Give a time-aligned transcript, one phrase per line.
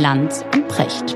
[0.00, 1.14] Lanz und Precht.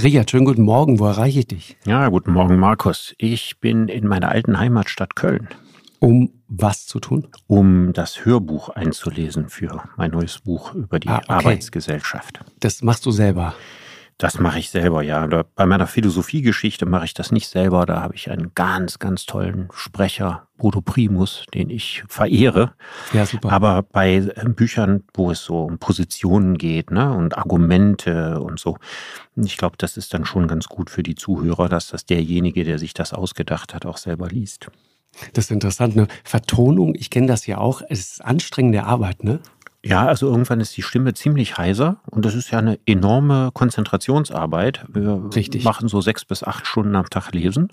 [0.00, 1.00] Richard, schönen guten Morgen.
[1.00, 1.76] Wo erreiche ich dich?
[1.84, 3.12] Ja, guten Morgen, Markus.
[3.18, 5.48] Ich bin in meiner alten Heimatstadt Köln.
[5.98, 7.26] Um was zu tun?
[7.48, 11.32] Um das Hörbuch einzulesen für mein neues Buch über die ah, okay.
[11.32, 12.44] Arbeitsgesellschaft.
[12.60, 13.56] Das machst du selber?
[14.18, 15.26] Das mache ich selber, ja.
[15.56, 17.84] Bei meiner Philosophiegeschichte mache ich das nicht selber.
[17.84, 22.74] Da habe ich einen ganz, ganz tollen Sprecher, Bodo Primus, den ich verehre.
[23.12, 23.50] Ja, super.
[23.50, 28.78] Aber bei äh, Büchern, wo es so um Positionen geht ne, und Argumente und so,
[29.34, 32.78] ich glaube, das ist dann schon ganz gut für die Zuhörer, dass das derjenige, der
[32.78, 34.70] sich das ausgedacht hat, auch selber liest.
[35.32, 35.96] Das ist interessant.
[35.96, 36.06] Ne?
[36.24, 37.82] Vertonung, ich kenne das ja auch.
[37.88, 39.40] Es ist anstrengende Arbeit, ne?
[39.84, 44.84] Ja, also irgendwann ist die Stimme ziemlich heiser und das ist ja eine enorme Konzentrationsarbeit.
[44.88, 45.64] Wir Richtig.
[45.64, 47.68] machen so sechs bis acht Stunden am Tag lesen.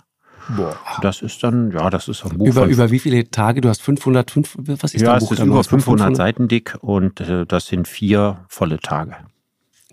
[0.55, 0.75] Boah.
[1.02, 2.47] Das ist dann, ja, das ist ein Buch.
[2.47, 3.61] Über, über wie viele Tage?
[3.61, 5.30] Du hast 500, 5, was ist ja, Buch?
[5.30, 9.16] Ja, es ist über 500, 500 Seiten dick und äh, das sind vier volle Tage.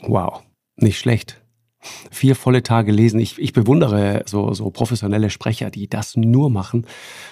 [0.03, 0.43] Wow,
[0.77, 1.41] nicht schlecht
[2.11, 3.21] vier volle Tage lesen.
[3.21, 6.87] Ich, ich bewundere so, so professionelle Sprecher, die das nur machen.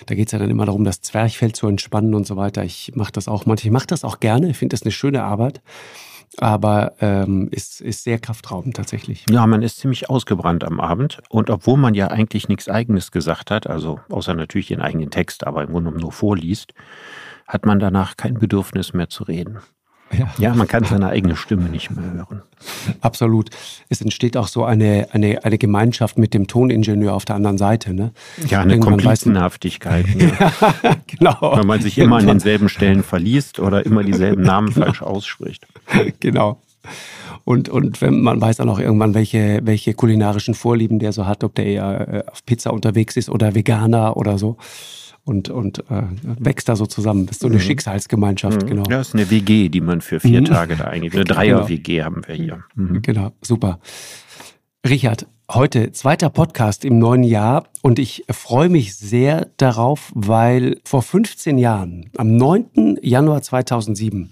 [0.06, 2.64] Da geht es ja dann immer darum, das Zwerchfell zu entspannen und so weiter.
[2.64, 3.66] Ich mache das auch manchmal.
[3.66, 4.50] Ich mache das auch gerne.
[4.50, 5.62] Ich finde das eine schöne Arbeit.
[6.38, 9.24] Aber ähm, ist, ist sehr kraftraubend tatsächlich.
[9.30, 11.22] Ja, man ist ziemlich ausgebrannt am Abend.
[11.28, 15.46] Und obwohl man ja eigentlich nichts Eigenes gesagt hat, also außer natürlich den eigenen Text,
[15.46, 16.74] aber im Grunde genommen nur vorliest,
[17.46, 19.60] hat man danach kein Bedürfnis mehr zu reden.
[20.16, 20.32] Ja.
[20.38, 22.42] ja, man kann seine eigene Stimme nicht mehr hören.
[23.00, 23.50] Absolut.
[23.88, 27.92] Es entsteht auch so eine, eine, eine Gemeinschaft mit dem Toningenieur auf der anderen Seite.
[27.92, 28.12] Ne?
[28.48, 30.06] Ja, eine Komplizenhaftigkeit.
[30.16, 30.32] Ne?
[30.38, 31.56] ja, genau.
[31.56, 34.86] Wenn man sich immer an denselben Stellen verliest oder immer dieselben Namen genau.
[34.86, 35.66] falsch ausspricht.
[36.20, 36.60] Genau.
[37.44, 41.44] Und, und wenn man weiß dann auch irgendwann, welche, welche kulinarischen Vorlieben der so hat,
[41.44, 44.56] ob der eher äh, auf Pizza unterwegs ist oder Veganer oder so
[45.26, 46.04] und, und äh,
[46.38, 47.26] wächst da so zusammen.
[47.26, 47.60] Das ist so eine mhm.
[47.60, 48.66] Schicksalsgemeinschaft, mhm.
[48.66, 48.82] genau.
[48.88, 50.46] Ja, das ist eine WG, die man für vier mhm.
[50.46, 51.14] Tage da eingeht.
[51.14, 51.34] Eine genau.
[51.34, 52.64] Dreier-WG haben wir hier.
[52.76, 53.02] Mhm.
[53.02, 53.80] Genau, super.
[54.88, 61.02] Richard, heute zweiter Podcast im neuen Jahr und ich freue mich sehr darauf, weil vor
[61.02, 62.98] 15 Jahren, am 9.
[63.02, 64.30] Januar 2007,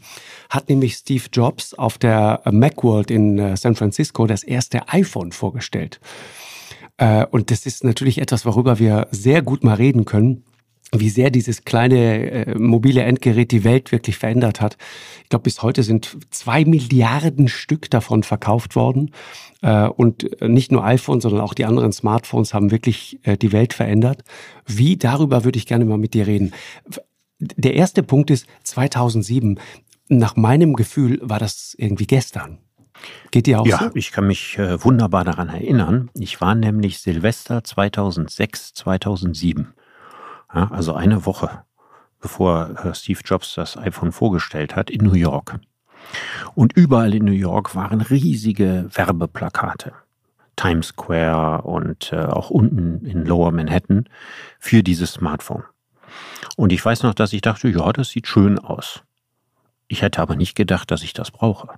[0.49, 5.99] hat nämlich Steve Jobs auf der Macworld in äh, San Francisco das erste iPhone vorgestellt.
[6.99, 10.45] Äh, und das ist natürlich etwas, worüber wir sehr gut mal reden können
[10.93, 14.77] wie sehr dieses kleine äh, mobile Endgerät die Welt wirklich verändert hat.
[15.23, 19.11] Ich glaube, bis heute sind zwei Milliarden Stück davon verkauft worden.
[19.63, 23.73] Äh, und nicht nur iPhone, sondern auch die anderen Smartphones haben wirklich äh, die Welt
[23.73, 24.23] verändert.
[24.67, 26.53] Wie, darüber würde ich gerne mal mit dir reden.
[27.39, 29.59] Der erste Punkt ist 2007.
[30.09, 32.59] Nach meinem Gefühl war das irgendwie gestern.
[33.31, 33.85] Geht dir auch ja, so?
[33.87, 36.11] Ja, ich kann mich äh, wunderbar daran erinnern.
[36.15, 39.75] Ich war nämlich Silvester 2006, 2007
[40.55, 41.65] ja, also eine Woche
[42.25, 45.61] bevor äh, Steve Jobs das iPhone vorgestellt hat, in New York.
[46.55, 49.93] Und überall in New York waren riesige Werbeplakate.
[50.57, 54.09] Times Square und äh, auch unten in Lower Manhattan
[54.59, 55.65] für dieses Smartphone.
[56.57, 59.03] Und ich weiß noch, dass ich dachte, ja, das sieht schön aus.
[59.89, 61.75] Ich hätte aber nicht gedacht, dass ich das brauche.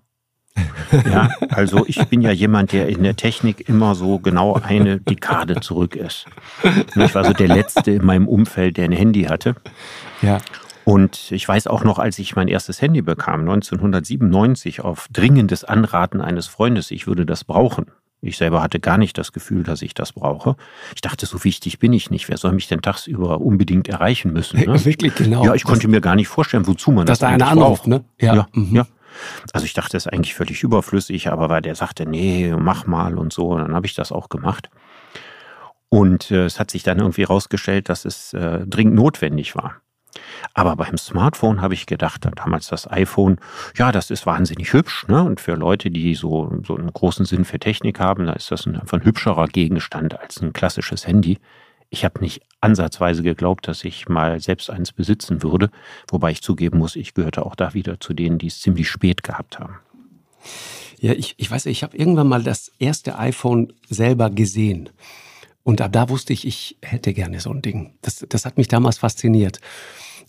[1.10, 5.60] Ja, also ich bin ja jemand, der in der Technik immer so genau eine Dekade
[5.60, 6.26] zurück ist.
[6.94, 9.56] Ich war so der Letzte in meinem Umfeld, der ein Handy hatte.
[10.22, 10.38] Ja.
[10.84, 16.20] Und ich weiß auch noch, als ich mein erstes Handy bekam, 1997, auf dringendes Anraten
[16.20, 17.86] eines Freundes, ich würde das brauchen.
[18.22, 20.56] Ich selber hatte gar nicht das Gefühl, dass ich das brauche.
[20.94, 22.28] Ich dachte, so wichtig bin ich nicht.
[22.28, 24.60] Wer soll mich denn tagsüber unbedingt erreichen müssen?
[24.66, 24.84] Ne?
[24.84, 25.44] Wirklich, genau.
[25.44, 28.04] Ja, ich konnte mir gar nicht vorstellen, wozu man das Dass da einer anruft, ne?
[28.20, 28.48] Ja, ja.
[28.52, 28.76] Mhm.
[28.76, 28.86] ja.
[29.53, 33.19] Also ich dachte, das ist eigentlich völlig überflüssig, aber weil der sagte, nee, mach mal
[33.19, 34.71] und so, dann habe ich das auch gemacht.
[35.88, 39.81] Und äh, es hat sich dann irgendwie herausgestellt, dass es äh, dringend notwendig war.
[40.54, 43.38] Aber beim Smartphone habe ich gedacht, damals das iPhone,
[43.77, 45.07] ja, das ist wahnsinnig hübsch.
[45.09, 45.22] Ne?
[45.22, 48.66] Und für Leute, die so, so einen großen Sinn für Technik haben, da ist das
[48.66, 51.39] ein, einfach ein hübscherer Gegenstand als ein klassisches Handy.
[51.91, 55.71] Ich habe nicht ansatzweise geglaubt, dass ich mal selbst eins besitzen würde,
[56.09, 59.22] wobei ich zugeben muss, ich gehörte auch da wieder zu denen, die es ziemlich spät
[59.22, 59.77] gehabt haben.
[60.98, 64.88] Ja, ich, ich weiß, ich habe irgendwann mal das erste iPhone selber gesehen.
[65.62, 67.94] Und ab da wusste ich, ich hätte gerne so ein Ding.
[68.00, 69.60] Das, das hat mich damals fasziniert.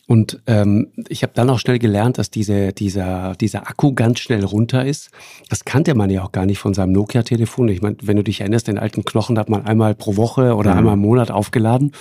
[0.07, 4.45] Und ähm, ich habe dann auch schnell gelernt, dass diese, dieser, dieser Akku ganz schnell
[4.45, 5.11] runter ist.
[5.49, 7.67] Das kannte man ja auch gar nicht von seinem Nokia-Telefon.
[7.67, 10.71] Ich meine, wenn du dich erinnerst, den alten Knochen hat man einmal pro Woche oder
[10.71, 10.77] mhm.
[10.77, 11.91] einmal im Monat aufgeladen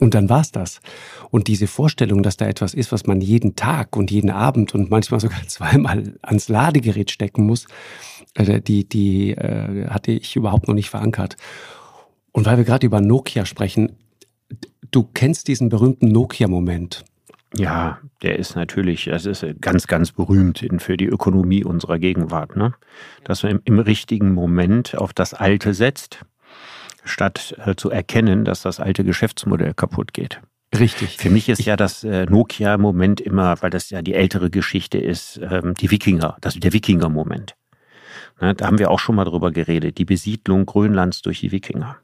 [0.00, 0.80] und dann war's das.
[1.30, 4.90] Und diese Vorstellung, dass da etwas ist, was man jeden Tag und jeden Abend und
[4.90, 7.66] manchmal sogar zweimal ans Ladegerät stecken muss,
[8.34, 11.36] Äh, die die äh, hatte ich überhaupt noch nicht verankert.
[12.32, 13.92] Und weil wir gerade über Nokia sprechen,
[14.90, 17.04] du kennst diesen berühmten Nokia-Moment.
[17.56, 22.56] Ja, der ist natürlich, das ist ganz, ganz berühmt für die Ökonomie unserer Gegenwart.
[22.56, 22.74] Ne?
[23.22, 26.24] Dass man im, im richtigen Moment auf das Alte setzt,
[27.04, 30.40] statt äh, zu erkennen, dass das alte Geschäftsmodell kaputt geht.
[30.76, 31.18] Richtig.
[31.18, 35.38] Für mich ist ja das äh, Nokia-Moment immer, weil das ja die ältere Geschichte ist,
[35.38, 37.54] ähm, die Wikinger, das ist der Wikinger-Moment.
[38.40, 41.98] Ne, da haben wir auch schon mal drüber geredet, die Besiedlung Grönlands durch die Wikinger.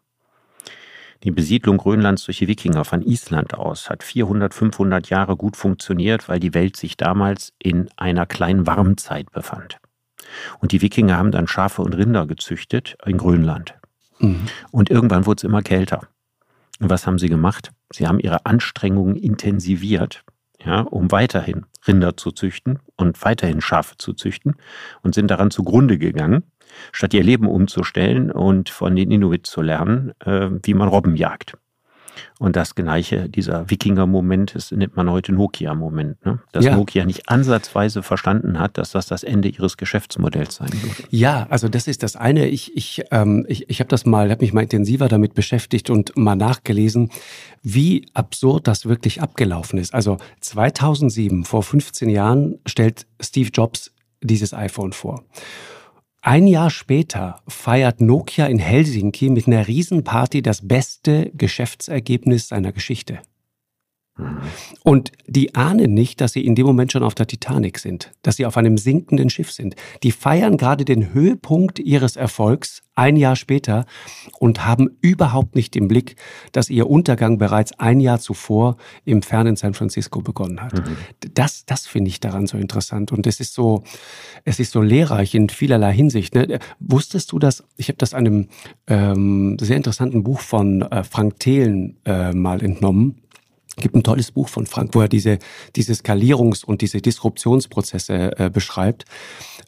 [1.23, 6.29] Die Besiedlung Grönlands durch die Wikinger von Island aus hat 400, 500 Jahre gut funktioniert,
[6.29, 9.79] weil die Welt sich damals in einer kleinen Warmzeit befand.
[10.61, 13.75] Und die Wikinger haben dann Schafe und Rinder gezüchtet in Grönland.
[14.19, 14.47] Mhm.
[14.71, 16.01] Und irgendwann wurde es immer kälter.
[16.79, 17.73] Und was haben sie gemacht?
[17.93, 20.25] Sie haben ihre Anstrengungen intensiviert,
[20.65, 24.55] ja, um weiterhin Rinder zu züchten und weiterhin Schafe zu züchten
[25.03, 26.45] und sind daran zugrunde gegangen
[26.93, 31.57] statt ihr Leben umzustellen und von den Inuit zu lernen, äh, wie man Robben jagt.
[32.39, 36.25] Und das Gleiche, dieser Wikinger-Moment, das nennt man heute Nokia-Moment.
[36.25, 36.41] Ne?
[36.53, 36.75] Dass ja.
[36.75, 41.09] Nokia nicht ansatzweise verstanden hat, dass das das Ende ihres Geschäftsmodells sein wird.
[41.11, 42.49] Ja, also das ist das eine.
[42.49, 46.17] Ich, ich, ähm, ich, ich habe das mal, habe mich mal intensiver damit beschäftigt und
[46.17, 47.11] mal nachgelesen,
[47.63, 49.95] wie absurd das wirklich abgelaufen ist.
[49.95, 53.93] Also 2007, vor 15 Jahren, stellt Steve Jobs
[54.23, 55.25] dieses iPhone vor.
[56.23, 63.21] Ein Jahr später feiert Nokia in Helsinki mit einer Riesenparty das beste Geschäftsergebnis seiner Geschichte.
[64.83, 68.37] Und die ahnen nicht, dass sie in dem Moment schon auf der Titanic sind, dass
[68.37, 69.77] sie auf einem sinkenden Schiff sind.
[70.03, 73.87] Die feiern gerade den Höhepunkt ihres Erfolgs ein Jahr später
[74.39, 76.17] und haben überhaupt nicht im Blick,
[76.53, 80.75] dass ihr Untergang bereits ein Jahr zuvor im fernen San Francisco begonnen hat.
[80.75, 80.97] Mhm.
[81.33, 83.85] Das, das finde ich daran so interessant und es ist so,
[84.45, 86.35] es ist so lehrreich in vielerlei Hinsicht.
[86.35, 86.59] Ne?
[86.79, 87.65] Wusstest du das?
[87.77, 88.49] Ich habe das einem
[88.87, 93.23] ähm, sehr interessanten Buch von äh, Frank Thelen äh, mal entnommen
[93.81, 95.39] gibt ein tolles Buch von Frank, wo er diese,
[95.77, 99.05] diese Skalierungs- und diese Disruptionsprozesse äh, beschreibt.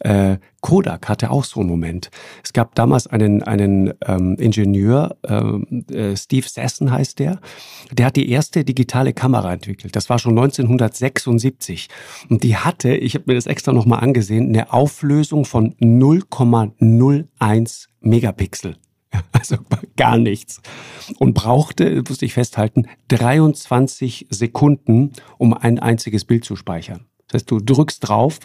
[0.00, 2.10] Äh, Kodak hatte auch so einen Moment.
[2.42, 7.40] Es gab damals einen, einen ähm, Ingenieur, ähm, äh, Steve Sasson heißt der,
[7.90, 9.96] der hat die erste digitale Kamera entwickelt.
[9.96, 11.88] Das war schon 1976.
[12.28, 18.76] Und die hatte, ich habe mir das extra nochmal angesehen, eine Auflösung von 0,01 Megapixel.
[19.32, 19.56] Also
[19.96, 20.60] gar nichts.
[21.18, 27.06] Und brauchte, musste ich festhalten, 23 Sekunden, um ein einziges Bild zu speichern.
[27.26, 28.38] Das heißt, du drückst drauf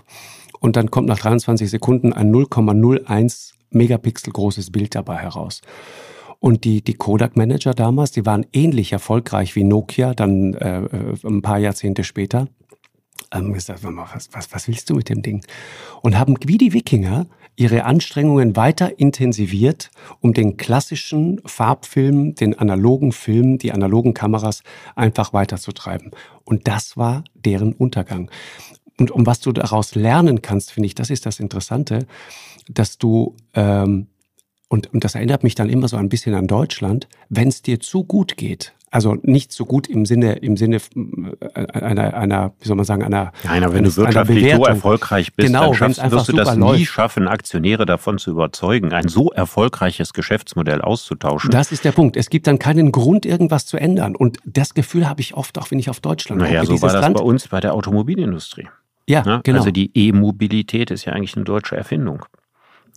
[0.60, 5.62] und dann kommt nach 23 Sekunden ein 0,01 Megapixel großes Bild dabei heraus.
[6.40, 11.42] Und die, die Kodak-Manager damals, die waren ähnlich erfolgreich wie Nokia, dann äh, äh ein
[11.42, 12.48] paar Jahrzehnte später
[13.32, 15.46] ähm, gesagt, was, was, was willst du mit dem Ding?
[16.02, 19.90] Und haben wie die Wikinger ihre Anstrengungen weiter intensiviert,
[20.22, 24.62] um den klassischen Farbfilm, den analogen Film, die analogen Kameras
[24.96, 26.12] einfach weiterzutreiben.
[26.46, 28.30] Und das war deren Untergang.
[29.00, 32.06] Und um was du daraus lernen kannst, finde ich, das ist das Interessante,
[32.70, 34.08] dass du ähm,
[34.70, 37.80] und, und das erinnert mich dann immer so ein bisschen an Deutschland, wenn es dir
[37.80, 42.68] zu gut geht, also nicht so gut im Sinne, im Sinne äh, einer, einer, wie
[42.68, 43.32] soll man sagen, einer.
[43.44, 46.86] Nein, wenn du wirtschaftlich so erfolgreich bist, genau, dann schaffst, wirst du das nie läuft.
[46.86, 51.52] schaffen, Aktionäre davon zu überzeugen, ein so erfolgreiches Geschäftsmodell auszutauschen.
[51.52, 52.16] Das ist der Punkt.
[52.16, 54.16] Es gibt dann keinen Grund, irgendwas zu ändern.
[54.16, 57.02] Und das Gefühl habe ich oft, auch wenn ich auf Deutschland naja, so war das
[57.02, 58.68] Land, bei uns bei der Automobilindustrie.
[59.10, 59.60] Ja, ja, genau.
[59.60, 62.26] Also die E-Mobilität ist ja eigentlich eine deutsche Erfindung.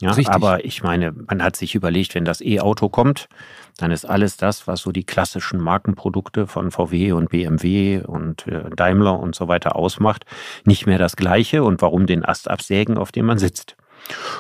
[0.01, 0.35] Ja, Richtig.
[0.35, 3.29] aber ich meine, man hat sich überlegt, wenn das E-Auto kommt,
[3.77, 8.71] dann ist alles das, was so die klassischen Markenprodukte von VW und BMW und äh,
[8.75, 10.25] Daimler und so weiter ausmacht,
[10.65, 13.77] nicht mehr das gleiche und warum den Ast absägen, auf dem man sitzt.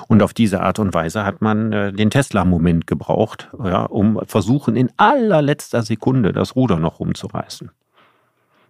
[0.08, 4.76] Und auf diese Art und Weise hat man äh, den Tesla-Moment gebraucht, ja, um versuchen,
[4.76, 7.70] in allerletzter Sekunde das Ruder noch rumzureißen.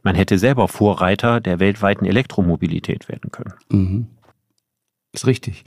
[0.03, 3.55] Man hätte selber Vorreiter der weltweiten Elektromobilität werden können.
[3.69, 4.07] Mhm.
[5.13, 5.65] Ist richtig.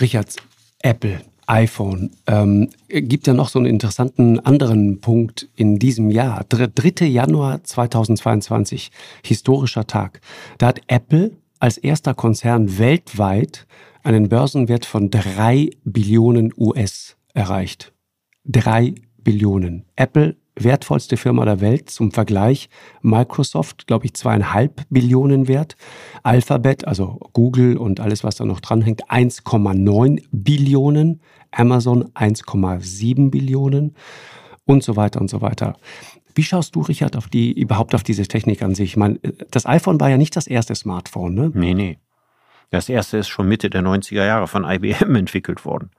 [0.00, 0.36] Richard,
[0.80, 6.44] Apple, iPhone, ähm, gibt ja noch so einen interessanten anderen Punkt in diesem Jahr.
[6.48, 7.06] 3.
[7.06, 8.90] Januar 2022,
[9.22, 10.20] historischer Tag.
[10.58, 13.66] Da hat Apple als erster Konzern weltweit
[14.02, 17.92] einen Börsenwert von drei Billionen US erreicht.
[18.44, 19.84] Drei Billionen.
[19.94, 21.90] Apple wertvollste Firma der Welt.
[21.90, 22.68] Zum Vergleich
[23.00, 25.76] Microsoft, glaube ich, zweieinhalb Billionen wert.
[26.22, 31.20] Alphabet, also Google und alles, was da noch dranhängt, 1,9 Billionen.
[31.50, 33.94] Amazon 1,7 Billionen
[34.64, 35.76] und so weiter und so weiter.
[36.34, 38.92] Wie schaust du, Richard, auf die, überhaupt auf diese Technik an sich?
[38.92, 39.18] Ich meine,
[39.50, 41.50] das iPhone war ja nicht das erste Smartphone, ne?
[41.52, 41.98] Nee, nee.
[42.70, 45.90] Das erste ist schon Mitte der 90er Jahre von IBM entwickelt worden.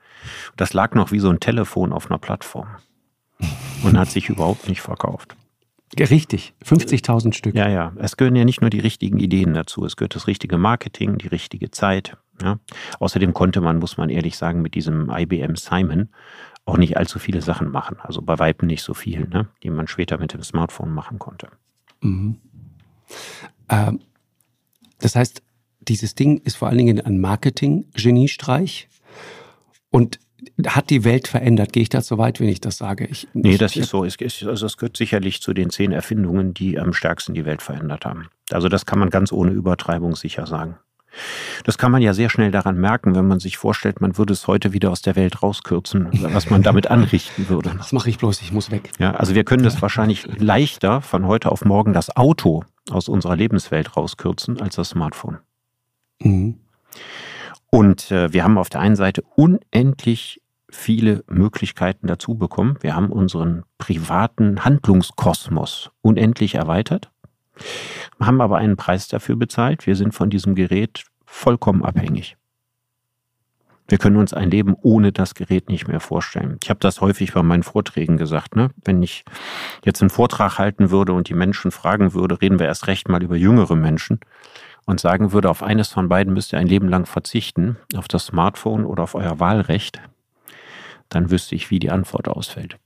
[0.58, 2.68] Das lag noch wie so ein Telefon auf einer Plattform
[3.84, 5.36] und hat sich überhaupt nicht verkauft.
[6.00, 7.56] Richtig, 50.000 Stück.
[7.56, 7.94] Ja, ja.
[7.98, 11.28] Es gehören ja nicht nur die richtigen Ideen dazu, es gehört das richtige Marketing, die
[11.28, 12.18] richtige Zeit.
[12.42, 12.60] Ja.
[13.00, 16.10] Außerdem konnte man, muss man ehrlich sagen, mit diesem IBM Simon
[16.66, 17.98] auch nicht allzu viele Sachen machen.
[18.00, 21.50] Also bei Weitem nicht so viel, ne, die man später mit dem Smartphone machen konnte.
[22.02, 22.38] Mhm.
[23.70, 24.00] Ähm,
[25.00, 25.44] das heißt,
[25.82, 28.88] dieses Ding ist vor allen Dingen ein Marketing-Geniestreich
[29.90, 30.20] und
[30.68, 31.74] hat die Welt verändert.
[31.74, 33.06] Gehe ich da so weit, wenn ich das sage?
[33.06, 34.06] Ich, nee, das ist so.
[34.06, 38.06] Es, also es gehört sicherlich zu den zehn Erfindungen, die am stärksten die Welt verändert
[38.06, 38.30] haben.
[38.52, 40.78] Also das kann man ganz ohne Übertreibung sicher sagen.
[41.64, 44.48] Das kann man ja sehr schnell daran merken, wenn man sich vorstellt, man würde es
[44.48, 47.72] heute wieder aus der Welt rauskürzen, was man damit anrichten würde.
[47.78, 48.42] Was mache ich bloß?
[48.42, 48.90] Ich muss weg.
[49.00, 53.36] Ja, also wir können das wahrscheinlich leichter von heute auf morgen das Auto aus unserer
[53.36, 55.38] Lebenswelt rauskürzen als das Smartphone.
[56.20, 56.60] Mhm.
[57.74, 60.40] Und äh, wir haben auf der einen Seite unendlich
[60.70, 62.78] viele Möglichkeiten dazu bekommen.
[62.82, 67.10] Wir haben unseren privaten Handlungskosmos unendlich erweitert,
[68.20, 69.88] haben aber einen Preis dafür bezahlt.
[69.88, 72.38] Wir sind von diesem Gerät vollkommen abhängig.
[73.88, 76.60] Wir können uns ein Leben ohne das Gerät nicht mehr vorstellen.
[76.62, 78.56] Ich habe das häufig bei meinen Vorträgen gesagt.
[78.56, 78.70] Ne?
[78.86, 79.26] Wenn ich
[79.84, 83.24] jetzt einen Vortrag halten würde und die Menschen fragen würde, reden wir erst recht mal
[83.24, 84.20] über jüngere Menschen,
[84.86, 88.28] und sagen würde, auf eines von beiden müsst ihr ein Leben lang verzichten, auf das
[88.28, 90.02] Smartphone oder auf euer Wahlrecht,
[91.10, 92.78] dann wüsste ich, wie die Antwort ausfällt.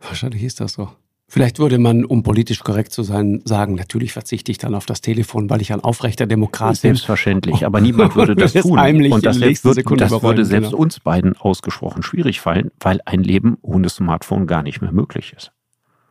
[0.00, 0.90] Wahrscheinlich ist das so.
[1.26, 5.00] Vielleicht würde man, um politisch korrekt zu sein, sagen, natürlich verzichte ich dann auf das
[5.00, 6.90] Telefon, weil ich ein aufrechter Demokrat bin.
[6.90, 8.78] Selbstverständlich, aber niemand würde das tun.
[8.78, 10.82] Und das, selbst, wird, das würde selbst genau.
[10.82, 15.50] uns beiden ausgesprochen schwierig fallen, weil ein Leben ohne Smartphone gar nicht mehr möglich ist.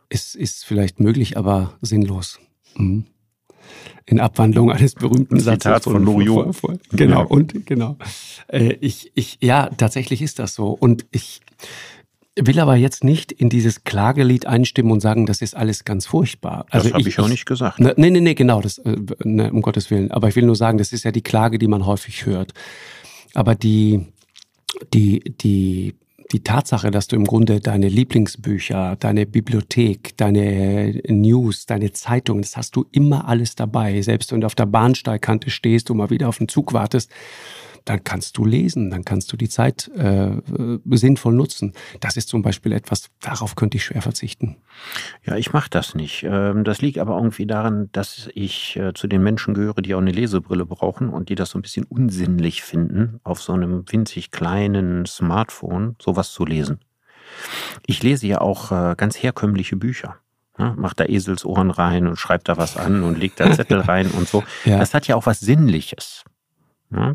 [0.08, 2.40] Es ist vielleicht möglich, aber sinnlos.
[2.76, 3.06] Mhm
[4.06, 6.56] in Abwandlung eines berühmten Satzes von Loriot.
[6.92, 7.26] Genau, ja.
[7.26, 7.96] und genau.
[8.48, 10.68] Äh, ich, ich, ja, tatsächlich ist das so.
[10.68, 11.40] Und ich
[12.36, 16.66] will aber jetzt nicht in dieses Klagelied einstimmen und sagen, das ist alles ganz furchtbar.
[16.70, 17.80] Also das habe ich, ich, auch nicht gesagt.
[17.80, 20.10] Ne, nee, nee, nee, genau, das, äh, ne, um Gottes Willen.
[20.10, 22.52] Aber ich will nur sagen, das ist ja die Klage, die man häufig hört.
[23.34, 24.06] Aber die,
[24.92, 25.94] die, die
[26.34, 32.56] die Tatsache, dass du im Grunde deine Lieblingsbücher, deine Bibliothek, deine News, deine Zeitung, das
[32.56, 34.02] hast du immer alles dabei.
[34.02, 37.12] Selbst wenn du auf der Bahnsteigkante stehst und mal wieder auf den Zug wartest,
[37.84, 40.30] dann kannst du lesen, dann kannst du die Zeit äh,
[40.90, 41.72] sinnvoll nutzen.
[42.00, 44.56] Das ist zum Beispiel etwas, darauf könnte ich schwer verzichten.
[45.24, 46.24] Ja, ich mache das nicht.
[46.24, 50.00] Ähm, das liegt aber irgendwie daran, dass ich äh, zu den Menschen gehöre, die auch
[50.00, 54.30] eine Lesebrille brauchen und die das so ein bisschen unsinnlich finden, auf so einem winzig
[54.30, 56.80] kleinen Smartphone sowas zu lesen.
[57.86, 60.16] Ich lese ja auch äh, ganz herkömmliche Bücher.
[60.56, 64.06] Ja, macht da Eselsohren rein und schreibt da was an und legt da Zettel rein
[64.06, 64.44] und so.
[64.64, 64.78] Ja.
[64.78, 66.22] Das hat ja auch was Sinnliches.
[66.92, 67.14] Ja,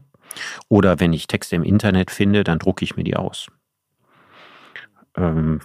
[0.67, 3.47] oder wenn ich Texte im Internet finde, dann drucke ich mir die aus.
[5.17, 5.59] Ähm,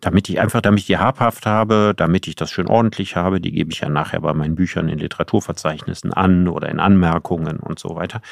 [0.00, 3.52] damit ich einfach, damit ich die habhaft habe, damit ich das schön ordentlich habe, die
[3.52, 7.94] gebe ich ja nachher bei meinen Büchern in Literaturverzeichnissen an oder in Anmerkungen und so
[7.94, 8.22] weiter.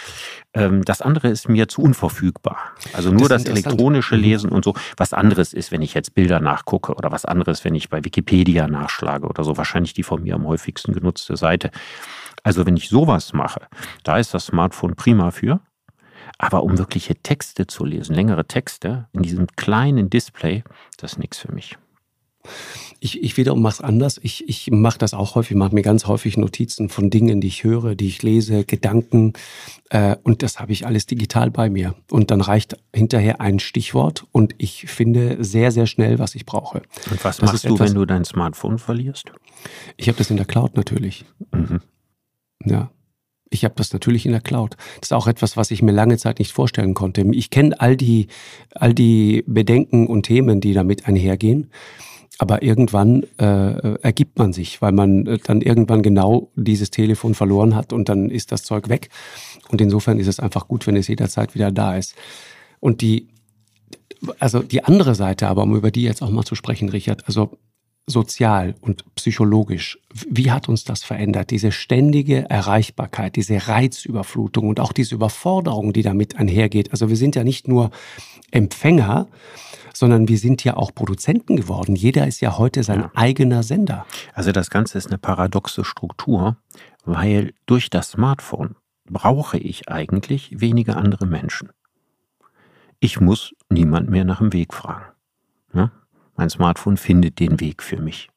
[0.54, 2.56] Ähm, das andere ist mir zu unverfügbar.
[2.94, 4.22] Also nur das, das elektronische mhm.
[4.22, 4.74] Lesen und so.
[4.96, 8.66] Was anderes ist, wenn ich jetzt Bilder nachgucke oder was anderes, wenn ich bei Wikipedia
[8.66, 9.58] nachschlage oder so.
[9.58, 11.70] Wahrscheinlich die von mir am häufigsten genutzte Seite.
[12.42, 13.60] Also wenn ich sowas mache,
[14.02, 15.60] da ist das Smartphone prima für.
[16.38, 20.64] Aber um wirkliche Texte zu lesen, längere Texte in diesem kleinen Display,
[20.96, 21.76] das ist nichts für mich.
[23.00, 24.18] Ich, ich wiederum mache es anders.
[24.22, 27.64] Ich, ich mache das auch häufig, mache mir ganz häufig Notizen von Dingen, die ich
[27.64, 29.34] höre, die ich lese, Gedanken.
[29.90, 31.94] Äh, und das habe ich alles digital bei mir.
[32.10, 36.82] Und dann reicht hinterher ein Stichwort und ich finde sehr, sehr schnell, was ich brauche.
[37.10, 39.32] Und was das machst du, wenn du dein Smartphone verlierst?
[39.96, 41.24] Ich habe das in der Cloud natürlich.
[41.52, 41.80] Mhm.
[42.64, 42.90] Ja.
[43.54, 44.76] Ich habe das natürlich in der Cloud.
[45.00, 47.24] Das ist auch etwas, was ich mir lange Zeit nicht vorstellen konnte.
[47.32, 48.26] Ich kenne all die,
[48.74, 51.70] all die Bedenken und Themen, die damit einhergehen.
[52.38, 57.76] Aber irgendwann äh, ergibt man sich, weil man äh, dann irgendwann genau dieses Telefon verloren
[57.76, 59.08] hat und dann ist das Zeug weg.
[59.68, 62.16] Und insofern ist es einfach gut, wenn es jederzeit wieder da ist.
[62.80, 63.28] Und die,
[64.40, 67.56] also die andere Seite, aber um über die jetzt auch mal zu sprechen, Richard, also
[68.06, 71.50] sozial und psychologisch, wie hat uns das verändert?
[71.50, 76.90] Diese ständige Erreichbarkeit, diese Reizüberflutung und auch diese Überforderung, die damit einhergeht.
[76.90, 77.90] Also wir sind ja nicht nur
[78.50, 79.28] Empfänger,
[79.94, 81.96] sondern wir sind ja auch Produzenten geworden.
[81.96, 83.10] Jeder ist ja heute sein ja.
[83.14, 84.06] eigener Sender.
[84.34, 86.56] Also das Ganze ist eine paradoxe Struktur,
[87.04, 91.70] weil durch das Smartphone brauche ich eigentlich wenige andere Menschen.
[93.00, 95.13] Ich muss niemand mehr nach dem Weg fragen.
[96.36, 98.30] Mein Smartphone findet den Weg für mich.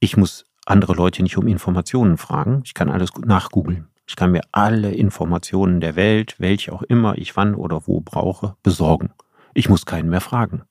[0.00, 2.62] Ich muss andere Leute nicht um Informationen fragen.
[2.64, 3.88] Ich kann alles nachgoogeln.
[4.08, 8.56] Ich kann mir alle Informationen der Welt, welche auch immer ich wann oder wo brauche,
[8.62, 9.10] besorgen.
[9.54, 10.62] Ich muss keinen mehr fragen.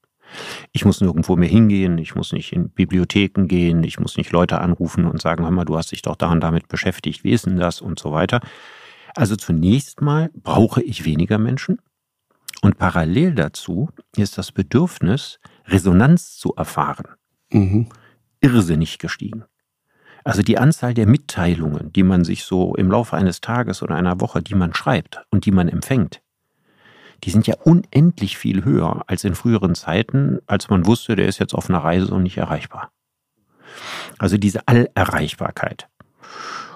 [0.72, 4.60] Ich muss nirgendwo mehr hingehen, ich muss nicht in Bibliotheken gehen, ich muss nicht Leute
[4.60, 7.58] anrufen und sagen, hör mal, du hast dich doch daran damit beschäftigt, wie ist denn
[7.58, 8.40] das und so weiter.
[9.16, 11.80] Also zunächst mal brauche ich weniger Menschen
[12.62, 17.08] und parallel dazu ist das Bedürfnis, Resonanz zu erfahren,
[17.52, 17.90] mhm.
[18.42, 19.46] irrsinnig gestiegen.
[20.24, 24.20] Also die Anzahl der Mitteilungen, die man sich so im Laufe eines Tages oder einer
[24.22, 26.22] Woche, die man schreibt und die man empfängt,
[27.24, 31.40] die sind ja unendlich viel höher als in früheren Zeiten, als man wusste, der ist
[31.40, 32.92] jetzt auf einer Reise und nicht erreichbar.
[34.18, 35.88] Also diese Allerreichbarkeit.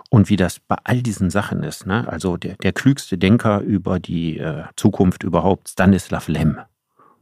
[0.10, 2.08] Und wie das bei all diesen Sachen ist, ne?
[2.08, 6.60] also der, der klügste Denker über die äh, Zukunft überhaupt, Stanislav Lem,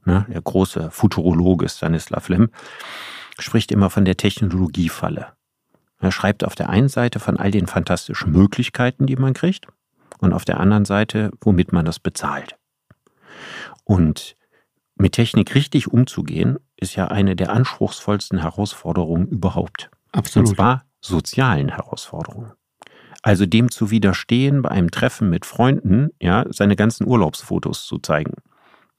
[0.07, 0.25] ne?
[0.29, 2.49] der große Futurologe Stanislav Lem,
[3.37, 5.27] spricht immer von der Technologiefalle.
[5.99, 9.67] Er schreibt auf der einen Seite von all den fantastischen Möglichkeiten, die man kriegt,
[10.19, 12.55] und auf der anderen Seite, womit man das bezahlt.
[13.83, 14.35] Und
[14.95, 19.91] mit Technik richtig umzugehen, ist ja eine der anspruchsvollsten Herausforderungen überhaupt.
[20.11, 20.49] Absolut.
[20.49, 22.53] Und zwar sozialen Herausforderungen.
[23.21, 28.33] Also dem zu widerstehen, bei einem Treffen mit Freunden, ja, seine ganzen Urlaubsfotos zu zeigen.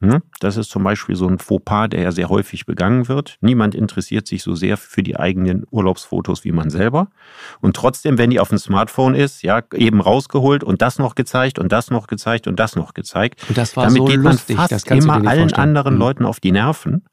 [0.00, 0.23] Hm?
[0.38, 3.37] Das ist zum Beispiel so ein Fauxpas, der ja sehr häufig begangen wird.
[3.40, 7.09] Niemand interessiert sich so sehr für die eigenen Urlaubsfotos wie man selber.
[7.61, 11.59] Und trotzdem, wenn die auf dem Smartphone ist, ja, eben rausgeholt und das noch gezeigt
[11.59, 13.45] und das noch gezeigt und das noch gezeigt.
[13.49, 15.55] Und das war Damit so geht man lustig, fast immer allen vorstellen.
[15.55, 16.00] anderen mhm.
[16.00, 17.05] Leuten auf die Nerven.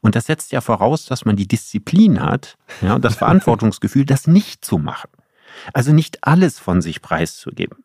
[0.00, 4.26] Und das setzt ja voraus, dass man die Disziplin hat ja, und das Verantwortungsgefühl, das
[4.26, 5.10] nicht zu machen.
[5.74, 7.84] Also nicht alles von sich preiszugeben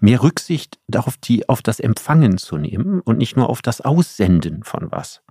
[0.00, 4.62] mehr Rücksicht darauf, die, auf das Empfangen zu nehmen und nicht nur auf das Aussenden
[4.62, 5.22] von was.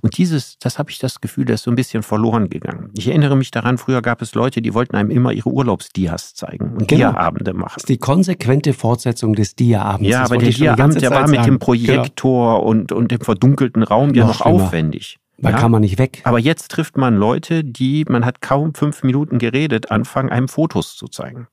[0.00, 2.90] Und dieses, das habe ich das Gefühl, das ist so ein bisschen verloren gegangen.
[2.96, 6.72] Ich erinnere mich daran, früher gab es Leute, die wollten einem immer ihre Urlaubsdias zeigen
[6.76, 7.12] und genau.
[7.12, 7.72] Dia-Abende machen.
[7.74, 10.08] Das ist die konsequente Fortsetzung des Dia-Abends.
[10.08, 11.52] Ja, aber der Dia-Abend, der war mit sagen.
[11.52, 12.68] dem Projektor genau.
[12.68, 15.18] und, und dem verdunkelten Raum ja noch, noch aufwendig.
[15.38, 15.56] Da ja?
[15.56, 16.20] kann man nicht weg.
[16.24, 20.96] Aber jetzt trifft man Leute, die, man hat kaum fünf Minuten geredet, anfangen, einem Fotos
[20.96, 21.48] zu zeigen.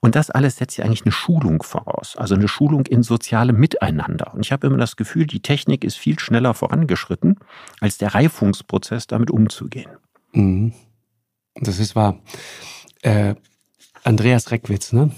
[0.00, 4.32] Und das alles setzt ja eigentlich eine Schulung voraus, also eine Schulung in sozialem Miteinander.
[4.34, 7.38] Und ich habe immer das Gefühl, die Technik ist viel schneller vorangeschritten,
[7.80, 9.90] als der Reifungsprozess damit umzugehen.
[10.32, 10.72] Mhm.
[11.54, 12.18] Das ist wahr.
[13.02, 13.34] Äh,
[14.04, 15.10] Andreas Reckwitz, ne?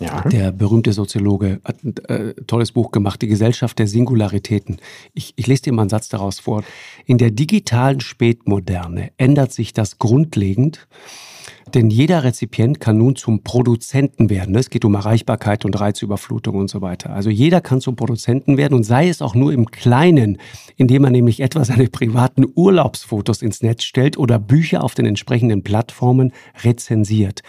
[0.00, 0.22] Ja.
[0.22, 4.78] Der berühmte Soziologe hat ein äh, tolles Buch gemacht, Die Gesellschaft der Singularitäten.
[5.12, 6.64] Ich, ich lese dir mal einen Satz daraus vor.
[7.06, 10.88] In der digitalen Spätmoderne ändert sich das grundlegend
[11.74, 14.54] denn jeder Rezipient kann nun zum Produzenten werden.
[14.54, 17.10] Es geht um Erreichbarkeit und Reizüberflutung und so weiter.
[17.10, 20.38] Also jeder kann zum Produzenten werden und sei es auch nur im Kleinen,
[20.76, 25.62] indem er nämlich etwa seine privaten Urlaubsfotos ins Netz stellt oder Bücher auf den entsprechenden
[25.62, 26.32] Plattformen
[26.62, 27.42] rezensiert.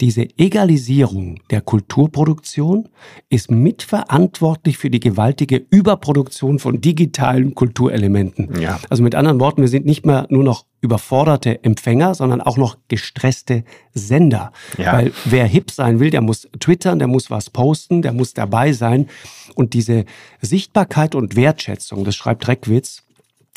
[0.00, 2.88] Diese Egalisierung der Kulturproduktion
[3.28, 8.60] ist mitverantwortlich für die gewaltige Überproduktion von digitalen Kulturelementen.
[8.60, 8.80] Ja.
[8.90, 12.76] Also mit anderen Worten, wir sind nicht mehr nur noch überforderte Empfänger, sondern auch noch
[12.88, 13.64] gestresste
[13.94, 14.52] Sender.
[14.76, 14.92] Ja.
[14.92, 18.72] Weil wer hip sein will, der muss twittern, der muss was posten, der muss dabei
[18.72, 19.08] sein.
[19.54, 20.04] Und diese
[20.40, 23.02] Sichtbarkeit und Wertschätzung, das schreibt Reckwitz,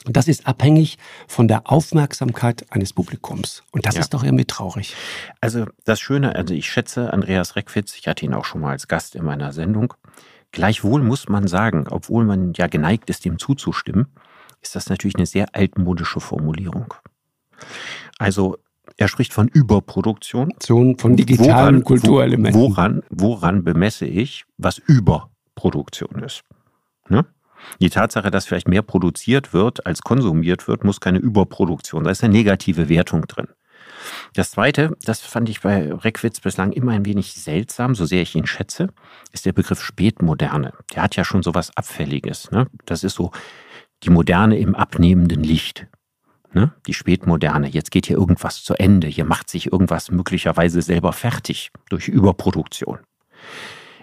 [0.05, 3.63] das ist abhängig von der Aufmerksamkeit eines Publikums.
[3.71, 4.01] Und das ja.
[4.01, 4.95] ist doch irgendwie traurig.
[5.41, 8.87] Also das Schöne, also ich schätze Andreas Reckwitz, ich hatte ihn auch schon mal als
[8.87, 9.93] Gast in meiner Sendung.
[10.51, 14.07] Gleichwohl muss man sagen, obwohl man ja geneigt ist, dem zuzustimmen,
[14.61, 16.93] ist das natürlich eine sehr altmodische Formulierung.
[18.17, 18.57] Also
[18.97, 20.53] er spricht von Überproduktion.
[20.97, 22.61] Von digitalen woran, Kulturelementen.
[22.61, 26.43] Woran, woran bemesse ich, was Überproduktion ist?
[27.09, 27.25] Ne?
[27.79, 32.03] Die Tatsache, dass vielleicht mehr produziert wird, als konsumiert wird, muss keine Überproduktion.
[32.03, 33.47] Da ist eine negative Wertung drin.
[34.33, 38.35] Das Zweite, das fand ich bei Reckwitz bislang immer ein wenig seltsam, so sehr ich
[38.35, 38.87] ihn schätze,
[39.31, 40.73] ist der Begriff Spätmoderne.
[40.95, 42.49] Der hat ja schon so was Abfälliges.
[42.51, 42.67] Ne?
[42.85, 43.31] Das ist so
[44.03, 45.87] die Moderne im abnehmenden Licht.
[46.53, 46.73] Ne?
[46.87, 47.67] Die Spätmoderne.
[47.69, 49.07] Jetzt geht hier irgendwas zu Ende.
[49.07, 52.99] Hier macht sich irgendwas möglicherweise selber fertig durch Überproduktion.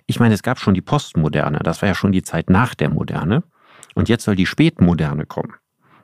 [0.06, 1.58] Ich meine, es gab schon die Postmoderne.
[1.58, 3.42] Das war ja schon die Zeit nach der Moderne.
[3.94, 5.54] Und jetzt soll die Spätmoderne kommen.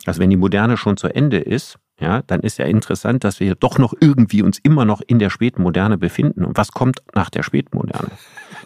[0.05, 3.55] Also wenn die Moderne schon zu Ende ist, ja, dann ist ja interessant, dass wir
[3.55, 6.45] doch noch irgendwie uns immer noch in der Spätmoderne befinden.
[6.45, 8.11] Und was kommt nach der Spätmoderne?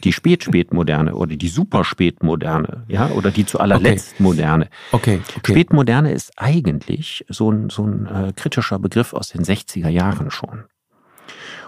[0.03, 4.23] Die Spätspätmoderne oder die Superspätmoderne, ja, oder die zu allerletzt okay.
[4.23, 4.69] Moderne.
[4.93, 5.53] Okay, okay.
[5.53, 10.64] Spätmoderne ist eigentlich so ein, so ein äh, kritischer Begriff aus den 60er Jahren schon.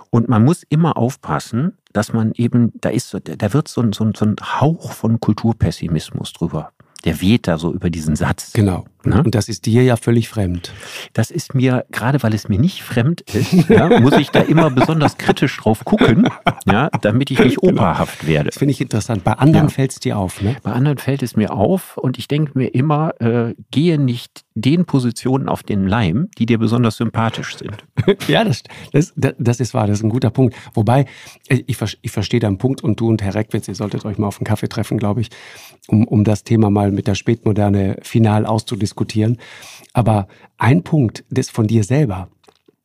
[0.08, 4.04] Und man muss immer aufpassen, dass man eben, da ist, da wird so ein, so
[4.04, 6.72] ein, so ein Hauch von Kulturpessimismus drüber
[7.04, 8.52] der weht da so über diesen Satz.
[8.52, 8.84] Genau.
[9.04, 9.22] Ne?
[9.22, 10.72] Und das ist dir ja völlig fremd.
[11.14, 14.70] Das ist mir, gerade weil es mir nicht fremd ist, ja, muss ich da immer
[14.70, 16.28] besonders kritisch drauf gucken,
[16.66, 17.82] ja, damit ich nicht genau.
[17.82, 18.50] operhaft werde.
[18.50, 19.24] Das finde ich interessant.
[19.24, 19.74] Bei anderen ja.
[19.74, 20.56] fällt es dir auf, ne?
[20.62, 24.84] Bei anderen fällt es mir auf und ich denke mir immer, äh, gehe nicht den
[24.84, 27.84] Positionen auf den Leim, die dir besonders sympathisch sind.
[28.28, 30.54] ja, das, das, das ist wahr, das ist ein guter Punkt.
[30.74, 31.06] Wobei,
[31.48, 34.26] äh, ich, ich verstehe deinen Punkt und du und Herr Reckwitz, ihr solltet euch mal
[34.26, 35.30] auf einen Kaffee treffen, glaube ich,
[35.88, 39.38] um, um das Thema mal mit der Spätmoderne final auszudiskutieren diskutieren.
[39.92, 42.28] Aber ein Punkt das von dir selber,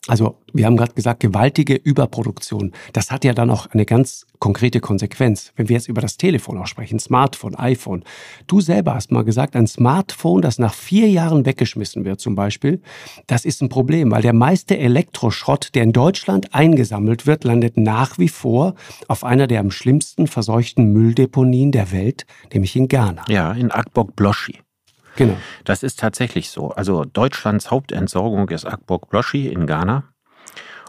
[0.08, 2.72] also wir haben gerade gesagt, gewaltige Überproduktion.
[2.94, 5.52] Das hat ja dann auch eine ganz konkrete Konsequenz.
[5.56, 8.04] Wenn wir jetzt über das Telefon auch sprechen, Smartphone, iPhone.
[8.48, 12.82] Du selber hast mal gesagt, ein Smartphone, das nach vier Jahren weggeschmissen wird zum Beispiel,
[13.28, 18.20] das ist ein Problem, weil der meiste Elektroschrott, der in Deutschland eingesammelt wird, landet nach
[18.20, 18.76] wie vor
[19.08, 23.24] auf einer der am schlimmsten verseuchten Mülldeponien der Welt, nämlich in Ghana.
[23.28, 24.65] Ja, in Akbok-Bloschi.
[25.16, 25.38] Genau.
[25.64, 26.70] Das ist tatsächlich so.
[26.70, 30.04] Also Deutschlands Hauptentsorgung ist Akbok Bloshi in Ghana.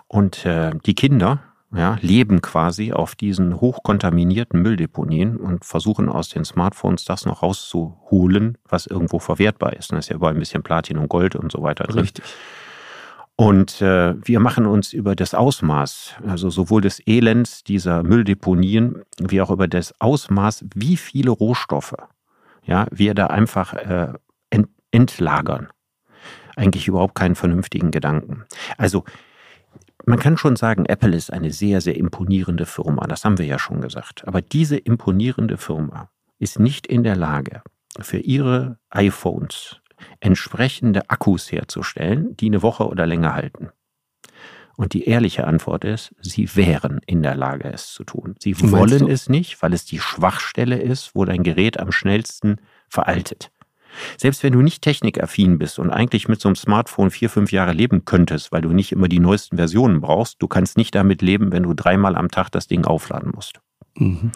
[0.08, 1.40] Und äh, die Kinder
[1.74, 8.56] ja, leben quasi auf diesen hochkontaminierten Mülldeponien und versuchen aus den Smartphones das noch rauszuholen,
[8.68, 9.92] was irgendwo verwertbar ist.
[9.92, 12.00] Da ist ja überall ein bisschen Platin und Gold und so weiter drin.
[12.00, 12.24] Richtig.
[13.34, 19.42] Und äh, wir machen uns über das Ausmaß, also sowohl des Elends dieser Mülldeponien, wie
[19.42, 21.94] auch über das Ausmaß, wie viele Rohstoffe
[22.66, 24.12] ja, wir da einfach äh,
[24.50, 25.68] ent, entlagern.
[26.56, 28.44] Eigentlich überhaupt keinen vernünftigen Gedanken.
[28.78, 29.04] Also
[30.04, 33.06] man kann schon sagen, Apple ist eine sehr, sehr imponierende Firma.
[33.06, 34.26] Das haben wir ja schon gesagt.
[34.26, 37.62] Aber diese imponierende Firma ist nicht in der Lage,
[38.00, 39.80] für ihre iPhones
[40.20, 43.70] entsprechende Akkus herzustellen, die eine Woche oder länger halten.
[44.76, 48.34] Und die ehrliche Antwort ist, sie wären in der Lage, es zu tun.
[48.38, 52.56] Sie wollen es nicht, weil es die Schwachstelle ist, wo dein Gerät am schnellsten
[52.88, 53.50] veraltet.
[54.18, 57.72] Selbst wenn du nicht technikaffin bist und eigentlich mit so einem Smartphone vier, fünf Jahre
[57.72, 61.52] leben könntest, weil du nicht immer die neuesten Versionen brauchst, du kannst nicht damit leben,
[61.52, 63.60] wenn du dreimal am Tag das Ding aufladen musst.
[63.96, 64.32] Mhm.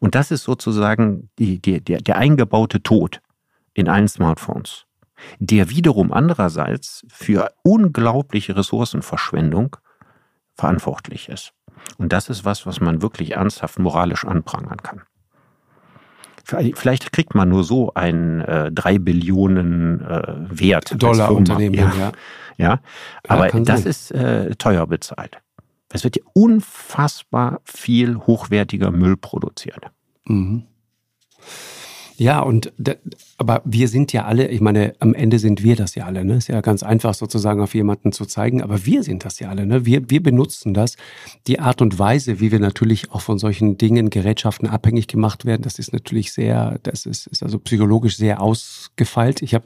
[0.00, 3.20] Und das ist sozusagen die, die, der, der eingebaute Tod
[3.72, 4.86] in allen Smartphones,
[5.38, 9.76] der wiederum andererseits für unglaubliche Ressourcenverschwendung
[10.54, 11.52] verantwortlich ist.
[11.98, 15.02] Und das ist was, was man wirklich ernsthaft moralisch anprangern kann.
[16.44, 21.02] Vielleicht kriegt man nur so einen äh, drei Billionen äh, Wert.
[21.02, 21.92] Dollar Unternehmen, ja.
[21.96, 22.12] Ja,
[22.58, 22.80] ja.
[23.26, 23.90] aber ja, das sein.
[23.90, 25.38] ist äh, teuer bezahlt.
[25.90, 29.90] Es wird ja unfassbar viel hochwertiger Müll produziert.
[30.26, 30.64] Mhm.
[32.16, 32.72] Ja, und
[33.38, 36.36] aber wir sind ja alle, ich meine, am Ende sind wir das ja alle, ne?
[36.36, 39.66] Ist ja ganz einfach sozusagen auf jemanden zu zeigen, aber wir sind das ja alle,
[39.66, 39.84] ne?
[39.84, 40.96] Wir, wir benutzen das.
[41.48, 45.62] Die Art und Weise, wie wir natürlich auch von solchen Dingen, Gerätschaften abhängig gemacht werden,
[45.62, 49.42] das ist natürlich sehr, das ist, ist also psychologisch sehr ausgefeilt.
[49.42, 49.64] Ich habe,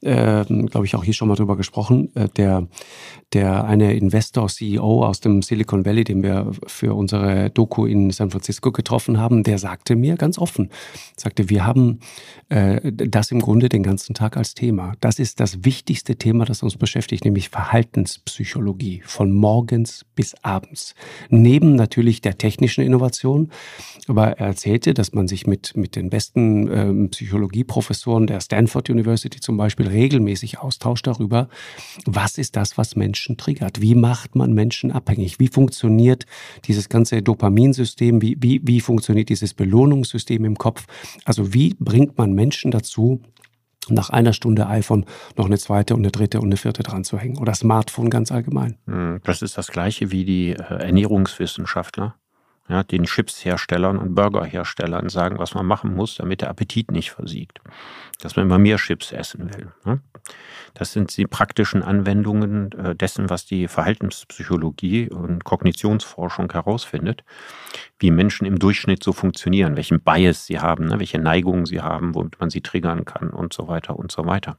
[0.00, 2.10] äh, glaube ich, auch hier schon mal drüber gesprochen.
[2.14, 2.68] Äh, der,
[3.34, 8.30] der eine Investor, CEO aus dem Silicon Valley, den wir für unsere Doku in San
[8.30, 10.70] Francisco getroffen haben, der sagte mir ganz offen,
[11.16, 11.81] sagte, wir haben
[12.48, 14.94] äh, das im Grunde den ganzen Tag als Thema.
[15.00, 20.94] Das ist das wichtigste Thema, das uns beschäftigt, nämlich Verhaltenspsychologie von morgens bis abends.
[21.30, 23.50] Neben natürlich der technischen Innovation,
[24.08, 29.40] aber er erzählte, dass man sich mit, mit den besten ähm, Psychologieprofessoren der Stanford University
[29.40, 31.48] zum Beispiel regelmäßig austauscht darüber,
[32.06, 33.80] was ist das, was Menschen triggert?
[33.80, 35.38] Wie macht man Menschen abhängig?
[35.38, 36.26] Wie funktioniert
[36.64, 38.20] dieses ganze Dopaminsystem?
[38.22, 40.86] Wie, wie, wie funktioniert dieses Belohnungssystem im Kopf?
[41.24, 43.22] Also wie bringt man Menschen dazu,
[43.88, 45.06] nach einer Stunde iPhone
[45.36, 48.30] noch eine zweite und eine dritte und eine vierte dran zu hängen oder Smartphone ganz
[48.30, 48.78] allgemein.
[48.86, 52.14] Hm, das ist das gleiche wie die äh, Ernährungswissenschaftler,
[52.72, 57.60] ja, den Chipsherstellern und Burgerherstellern sagen, was man machen muss, damit der Appetit nicht versiegt.
[58.20, 59.70] Dass man immer mehr Chips essen will.
[59.84, 60.00] Ne?
[60.72, 67.24] Das sind die praktischen Anwendungen äh, dessen, was die Verhaltenspsychologie und Kognitionsforschung herausfindet,
[67.98, 72.14] wie Menschen im Durchschnitt so funktionieren, welchen Bias sie haben, ne, welche Neigungen sie haben,
[72.14, 74.56] womit man sie triggern kann und so weiter und so weiter.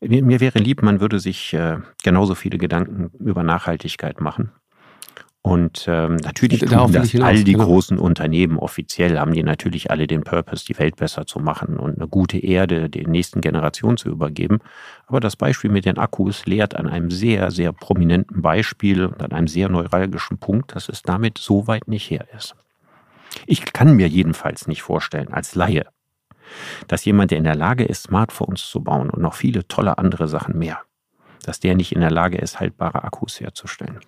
[0.00, 4.52] Mir wäre lieb, man würde sich äh, genauso viele Gedanken über Nachhaltigkeit machen
[5.46, 7.66] und ähm, natürlich tun Darauf das all die genau.
[7.66, 11.98] großen Unternehmen offiziell, haben die natürlich alle den Purpose, die Welt besser zu machen und
[11.98, 14.58] eine gute Erde den nächsten Generationen zu übergeben.
[15.06, 19.30] Aber das Beispiel mit den Akkus lehrt an einem sehr, sehr prominenten Beispiel und an
[19.30, 22.56] einem sehr neuralgischen Punkt, dass es damit so weit nicht her ist.
[23.46, 25.86] Ich kann mir jedenfalls nicht vorstellen, als Laie,
[26.88, 30.26] dass jemand, der in der Lage ist, Smartphones zu bauen und noch viele tolle andere
[30.26, 30.80] Sachen mehr,
[31.44, 34.00] dass der nicht in der Lage ist, haltbare Akkus herzustellen.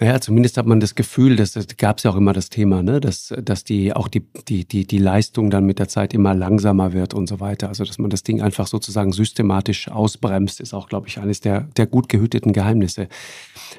[0.00, 2.82] Ja, zumindest hat man das Gefühl, dass das gab es ja auch immer das Thema,
[2.82, 6.34] ne, dass, dass die auch die, die, die, die Leistung dann mit der Zeit immer
[6.34, 7.68] langsamer wird und so weiter.
[7.68, 11.68] Also dass man das Ding einfach sozusagen systematisch ausbremst, ist auch, glaube ich, eines der,
[11.76, 13.06] der gut gehüteten Geheimnisse.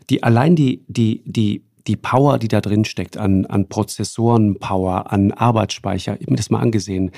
[0.10, 5.34] Die allein die, die, die, die Power, die da drin steckt, an, an Prozessoren-Power, an
[5.34, 7.12] Arbeitsspeicher, ich habe mir das mal angesehen.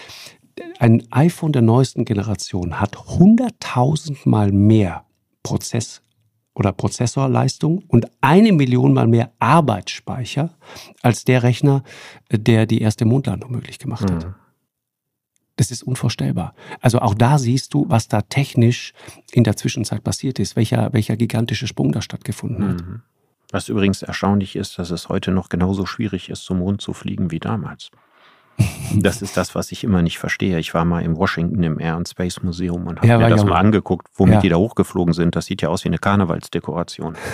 [0.79, 5.05] Ein iPhone der neuesten Generation hat 100.000 Mal mehr
[5.43, 6.01] Prozess
[6.57, 10.57] oder Prozessorleistung und eine Million mal mehr Arbeitsspeicher
[11.03, 11.83] als der Rechner,
[12.31, 14.25] der die erste Mondlandung möglich gemacht hat.
[14.25, 14.35] Mhm.
[15.55, 16.55] Das ist unvorstellbar.
[16.81, 18.93] Also auch da siehst du, was da technisch
[19.31, 22.81] in der Zwischenzeit passiert ist, welcher, welcher gigantische Sprung da stattgefunden hat.
[22.81, 23.01] Mhm.
[23.51, 27.31] Was übrigens erstaunlich ist, dass es heute noch genauso schwierig ist, zum Mond zu fliegen
[27.31, 27.91] wie damals.
[28.95, 30.57] Das ist das, was ich immer nicht verstehe.
[30.59, 33.43] Ich war mal in Washington im Air and Space Museum und habe ja, mir das
[33.43, 34.41] mal angeguckt, womit ja.
[34.41, 35.35] die da hochgeflogen sind.
[35.35, 37.15] Das sieht ja aus wie eine Karnevalsdekoration.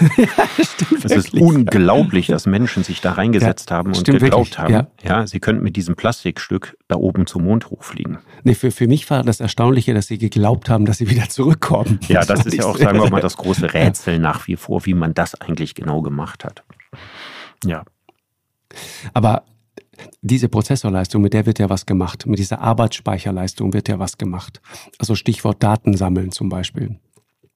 [1.04, 4.58] Es ist unglaublich, dass Menschen sich da reingesetzt haben und geglaubt wirklich.
[4.58, 4.88] haben, ja.
[5.04, 8.20] ja, sie könnten mit diesem Plastikstück da oben zum Mond hochfliegen.
[8.44, 12.00] Nee, für, für mich war das Erstaunliche, dass sie geglaubt haben, dass sie wieder zurückkommen.
[12.08, 14.86] Ja, das, das ist ja auch, sagen wir mal, das große Rätsel nach wie vor,
[14.86, 16.64] wie man das eigentlich genau gemacht hat.
[17.66, 17.84] Ja.
[19.14, 19.44] Aber
[20.22, 22.26] diese Prozessorleistung, mit der wird ja was gemacht.
[22.26, 24.62] Mit dieser Arbeitsspeicherleistung wird ja was gemacht.
[24.98, 27.00] Also Stichwort Datensammeln zum Beispiel.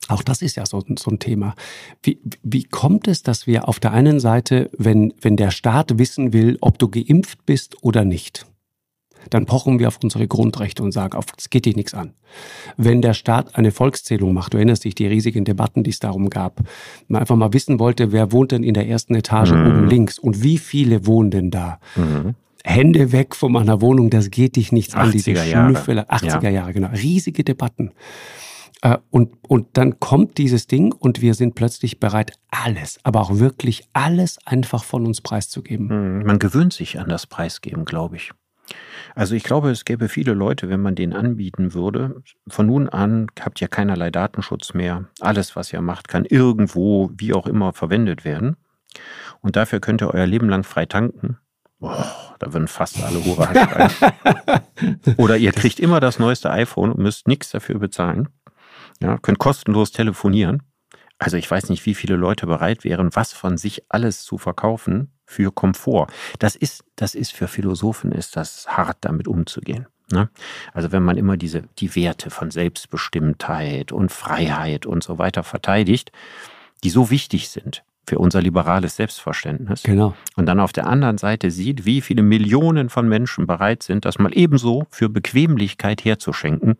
[0.08, 1.56] Auch das ist ja so, so ein Thema.
[2.02, 6.32] Wie, wie kommt es, dass wir auf der einen Seite, wenn, wenn der Staat wissen
[6.34, 8.45] will, ob du geimpft bist oder nicht,
[9.30, 12.13] dann pochen wir auf unsere Grundrechte und sagen, auf, es geht dich nichts an.
[12.76, 16.30] Wenn der Staat eine Volkszählung macht, du erinnerst dich die riesigen Debatten, die es darum
[16.30, 16.62] gab,
[17.08, 19.68] man einfach mal wissen wollte, wer wohnt denn in der ersten Etage mhm.
[19.68, 21.80] oben links und wie viele wohnen denn da?
[21.96, 22.36] Mhm.
[22.63, 26.50] Hände weg von meiner Wohnung, das geht dich nichts an, diese Schnüffele, 80er ja.
[26.50, 27.92] Jahre, genau, riesige Debatten.
[28.82, 33.40] Äh, und, und dann kommt dieses Ding und wir sind plötzlich bereit, alles, aber auch
[33.40, 35.88] wirklich alles einfach von uns preiszugeben.
[36.20, 36.26] Mhm.
[36.26, 38.32] Man gewöhnt sich an das Preisgeben, glaube ich.
[39.15, 42.21] Also ich glaube, es gäbe viele Leute, wenn man den anbieten würde.
[42.47, 45.06] Von nun an habt ihr keinerlei Datenschutz mehr.
[45.19, 48.58] Alles, was ihr macht, kann irgendwo, wie auch immer, verwendet werden.
[49.41, 51.38] Und dafür könnt ihr euer Leben lang frei tanken.
[51.80, 53.51] Boah, da würden fast alle Hurra
[53.89, 55.15] schreien.
[55.17, 58.30] Oder ihr kriegt immer das neueste iPhone und müsst nichts dafür bezahlen.
[58.99, 60.63] Ja, könnt kostenlos telefonieren.
[61.19, 65.12] Also ich weiß nicht, wie viele Leute bereit wären, was von sich alles zu verkaufen,
[65.25, 66.08] für Komfort.
[66.39, 69.88] Das ist, das ist für Philosophen ist das hart, damit umzugehen.
[70.12, 70.30] Ne?
[70.73, 76.12] Also wenn man immer diese, die Werte von Selbstbestimmtheit und Freiheit und so weiter verteidigt,
[76.84, 79.84] die so wichtig sind für unser liberales Selbstverständnis.
[79.84, 80.15] Genau.
[80.38, 84.17] Und dann auf der anderen Seite sieht, wie viele Millionen von Menschen bereit sind, das
[84.17, 86.77] mal ebenso für Bequemlichkeit herzuschenken.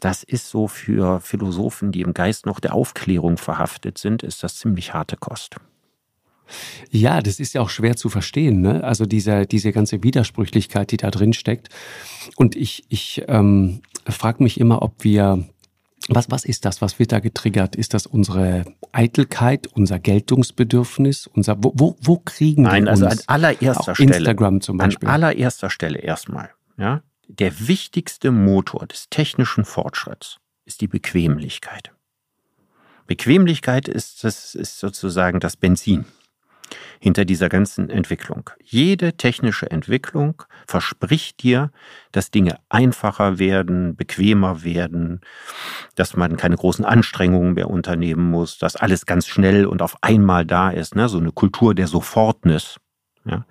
[0.00, 4.56] Das ist so für Philosophen, die im Geist noch der Aufklärung verhaftet sind, ist das
[4.56, 5.56] ziemlich harte Kost.
[6.90, 8.82] Ja, das ist ja auch schwer zu verstehen, ne?
[8.82, 11.68] Also diese, diese ganze Widersprüchlichkeit, die da drin steckt.
[12.36, 15.44] Und ich, ich ähm, frage mich immer, ob wir
[16.08, 16.80] was, was ist das?
[16.82, 17.76] Was wird da getriggert?
[17.76, 21.28] Ist das unsere Eitelkeit, unser Geltungsbedürfnis?
[21.28, 23.28] Unser, wo, wo, wo kriegen Nein, wir also uns?
[23.28, 24.16] an allererster Stelle.
[24.16, 25.08] Instagram zum Beispiel.
[25.08, 26.50] An allererster Stelle erstmal.
[26.78, 27.02] Ja?
[27.38, 31.92] Der wichtigste Motor des technischen Fortschritts ist die Bequemlichkeit.
[33.06, 36.06] Bequemlichkeit ist, das ist sozusagen das Benzin
[36.98, 38.50] hinter dieser ganzen Entwicklung.
[38.64, 41.70] Jede technische Entwicklung verspricht dir,
[42.10, 45.20] dass Dinge einfacher werden, bequemer werden,
[45.94, 50.44] dass man keine großen Anstrengungen mehr unternehmen muss, dass alles ganz schnell und auf einmal
[50.44, 51.08] da ist, ne?
[51.08, 52.79] so eine Kultur der Sofortnis.
[53.24, 53.44] Ja.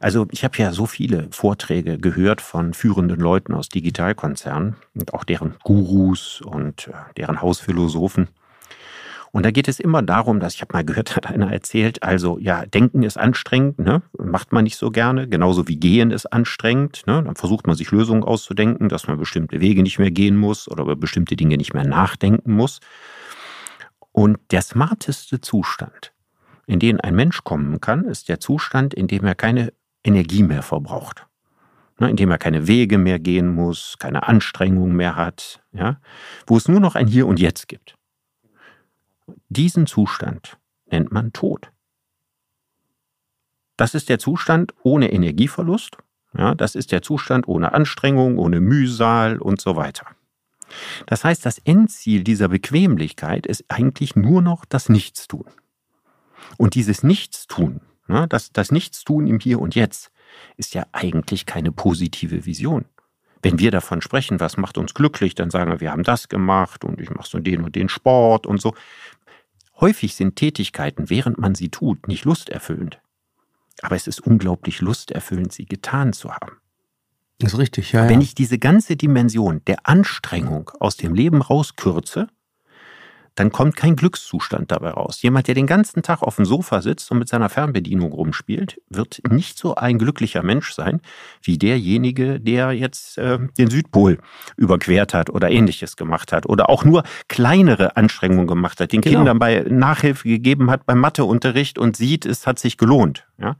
[0.00, 5.24] Also ich habe ja so viele Vorträge gehört von führenden Leuten aus Digitalkonzernen und auch
[5.24, 8.28] deren Gurus und äh, deren Hausphilosophen.
[9.32, 12.38] Und da geht es immer darum, dass ich habe mal gehört, hat einer erzählt, also
[12.38, 14.02] ja, Denken ist anstrengend, ne?
[14.18, 17.02] macht man nicht so gerne, genauso wie Gehen ist anstrengend.
[17.06, 17.22] Ne?
[17.22, 20.82] Dann versucht man sich Lösungen auszudenken, dass man bestimmte Wege nicht mehr gehen muss oder
[20.82, 22.80] über bestimmte Dinge nicht mehr nachdenken muss.
[24.12, 26.12] Und der smarteste Zustand,
[26.70, 29.72] in den ein Mensch kommen kann, ist der Zustand, in dem er keine
[30.04, 31.26] Energie mehr verbraucht.
[31.98, 32.08] Ne?
[32.08, 36.00] In dem er keine Wege mehr gehen muss, keine Anstrengung mehr hat, ja?
[36.46, 37.96] wo es nur noch ein Hier und Jetzt gibt.
[39.48, 41.72] Diesen Zustand nennt man Tod.
[43.76, 45.96] Das ist der Zustand ohne Energieverlust.
[46.38, 50.06] Ja, das ist der Zustand ohne Anstrengung, ohne Mühsal und so weiter.
[51.06, 55.46] Das heißt, das Endziel dieser Bequemlichkeit ist eigentlich nur noch das Nichtstun.
[56.56, 60.10] Und dieses Nichtstun, ja, das, das Nichtstun im Hier und Jetzt,
[60.56, 62.84] ist ja eigentlich keine positive Vision.
[63.42, 66.84] Wenn wir davon sprechen, was macht uns glücklich, dann sagen wir, wir haben das gemacht
[66.84, 68.74] und ich mache so den und den Sport und so.
[69.80, 73.00] Häufig sind Tätigkeiten, während man sie tut, nicht lusterfüllend.
[73.80, 76.58] Aber es ist unglaublich lusterfüllend, sie getan zu haben.
[77.38, 78.06] Das ist richtig, ja.
[78.08, 82.28] Wenn ich diese ganze Dimension der Anstrengung aus dem Leben rauskürze,
[83.40, 85.22] dann kommt kein Glückszustand dabei raus.
[85.22, 89.22] Jemand, der den ganzen Tag auf dem Sofa sitzt und mit seiner Fernbedienung rumspielt, wird
[89.30, 91.00] nicht so ein glücklicher Mensch sein
[91.42, 94.18] wie derjenige, der jetzt äh, den Südpol
[94.58, 99.20] überquert hat oder ähnliches gemacht hat oder auch nur kleinere Anstrengungen gemacht hat, den Genau.
[99.20, 103.26] Kindern bei Nachhilfe gegeben hat beim Matheunterricht und sieht, es hat sich gelohnt.
[103.38, 103.56] Ja?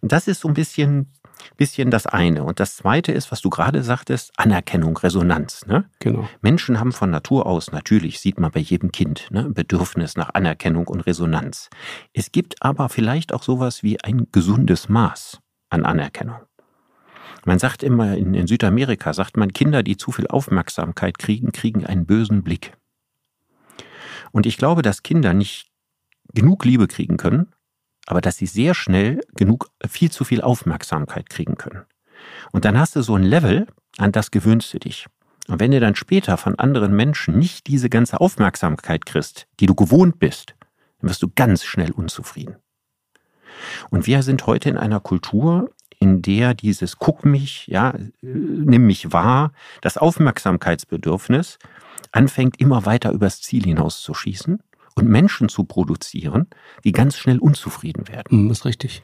[0.00, 1.12] Und das ist so ein bisschen,
[1.58, 2.44] bisschen das eine.
[2.44, 5.66] Und das zweite ist, was du gerade sagtest, Anerkennung, Resonanz.
[5.66, 5.84] Ne?
[5.98, 6.26] Genau.
[6.40, 10.86] Menschen haben von Natur aus, natürlich sieht man bei jedem Kind, ne, Bedürfnis nach Anerkennung
[10.88, 11.68] und Resonanz.
[12.14, 16.38] Es gibt aber vielleicht auch sowas wie ein gesundes Maß an Anerkennung.
[17.44, 21.84] Man sagt immer, in, in Südamerika sagt man, Kinder, die zu viel Aufmerksamkeit kriegen, kriegen
[21.84, 22.76] einen bösen Blick.
[24.30, 25.70] Und ich glaube, dass Kinder nicht
[26.34, 27.52] genug Liebe kriegen können,
[28.08, 31.84] aber dass sie sehr schnell genug, viel zu viel Aufmerksamkeit kriegen können.
[32.52, 33.66] Und dann hast du so ein Level,
[33.98, 35.06] an das gewöhnst du dich.
[35.46, 39.74] Und wenn du dann später von anderen Menschen nicht diese ganze Aufmerksamkeit kriegst, die du
[39.74, 40.54] gewohnt bist,
[41.00, 42.56] dann wirst du ganz schnell unzufrieden.
[43.90, 48.86] Und wir sind heute in einer Kultur, in der dieses Guck mich, ja, äh, nimm
[48.86, 51.58] mich wahr, das Aufmerksamkeitsbedürfnis
[52.12, 54.60] anfängt immer weiter übers Ziel hinauszuschießen
[54.98, 56.46] und Menschen zu produzieren,
[56.84, 58.44] die ganz schnell unzufrieden werden.
[58.44, 59.02] Mhm, ist richtig.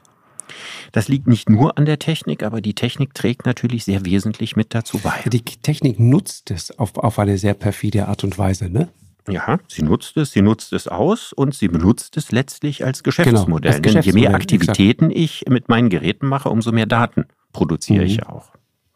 [0.93, 4.75] Das liegt nicht nur an der Technik, aber die Technik trägt natürlich sehr wesentlich mit
[4.75, 5.15] dazu bei.
[5.27, 8.89] Die Technik nutzt es auf, auf eine sehr perfide Art und Weise, ne?
[9.27, 13.73] Ja, sie nutzt es, sie nutzt es aus und sie benutzt es letztlich als Geschäftsmodell.
[13.73, 18.01] als Denn je Geschäftsmodell, mehr Aktivitäten ich mit meinen Geräten mache, umso mehr Daten produziere
[18.05, 18.07] Mhm.
[18.11, 18.51] ich auch.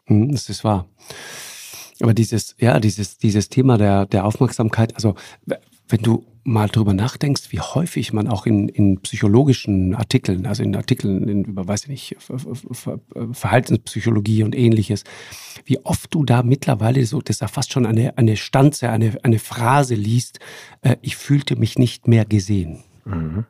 [0.05, 0.85] Mhm, Das ist wahr.
[2.01, 5.15] Aber dieses, ja, dieses, dieses Thema der, der Aufmerksamkeit, also
[5.87, 10.75] wenn du mal drüber nachdenkst, wie häufig man auch in, in psychologischen Artikeln, also in
[10.75, 12.99] Artikeln in, über, weiß ich nicht, Ver- Ver- Ver-
[13.33, 15.03] Verhaltenspsychologie und ähnliches,
[15.65, 19.17] wie oft du da mittlerweile so, das ist ja fast schon eine, eine Stanze, eine,
[19.23, 20.39] eine Phrase liest,
[20.81, 22.79] äh, ich fühlte mich nicht mehr gesehen.
[23.05, 23.45] Mhm.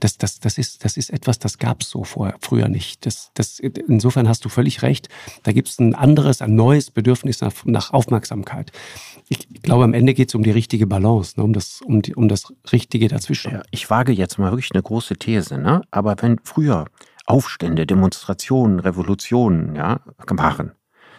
[0.00, 3.06] Das, das, das, ist, das ist etwas, das gab es so vorher, früher nicht.
[3.06, 5.08] Das, das, insofern hast du völlig recht.
[5.42, 8.72] Da gibt es ein anderes, ein neues Bedürfnis nach, nach Aufmerksamkeit.
[9.28, 12.02] Ich, ich glaube, am Ende geht es um die richtige Balance, ne, um, das, um,
[12.02, 13.52] die, um das Richtige dazwischen.
[13.52, 15.82] Ja, ich wage jetzt mal wirklich eine große These, ne?
[15.90, 16.86] Aber wenn früher
[17.26, 20.72] Aufstände, Demonstrationen, Revolutionen, ja, waren,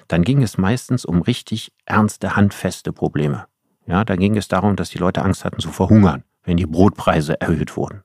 [0.08, 3.46] dann ging es meistens um richtig ernste, handfeste Probleme.
[3.86, 7.40] Ja, da ging es darum, dass die Leute Angst hatten zu verhungern, wenn die Brotpreise
[7.40, 8.02] erhöht wurden.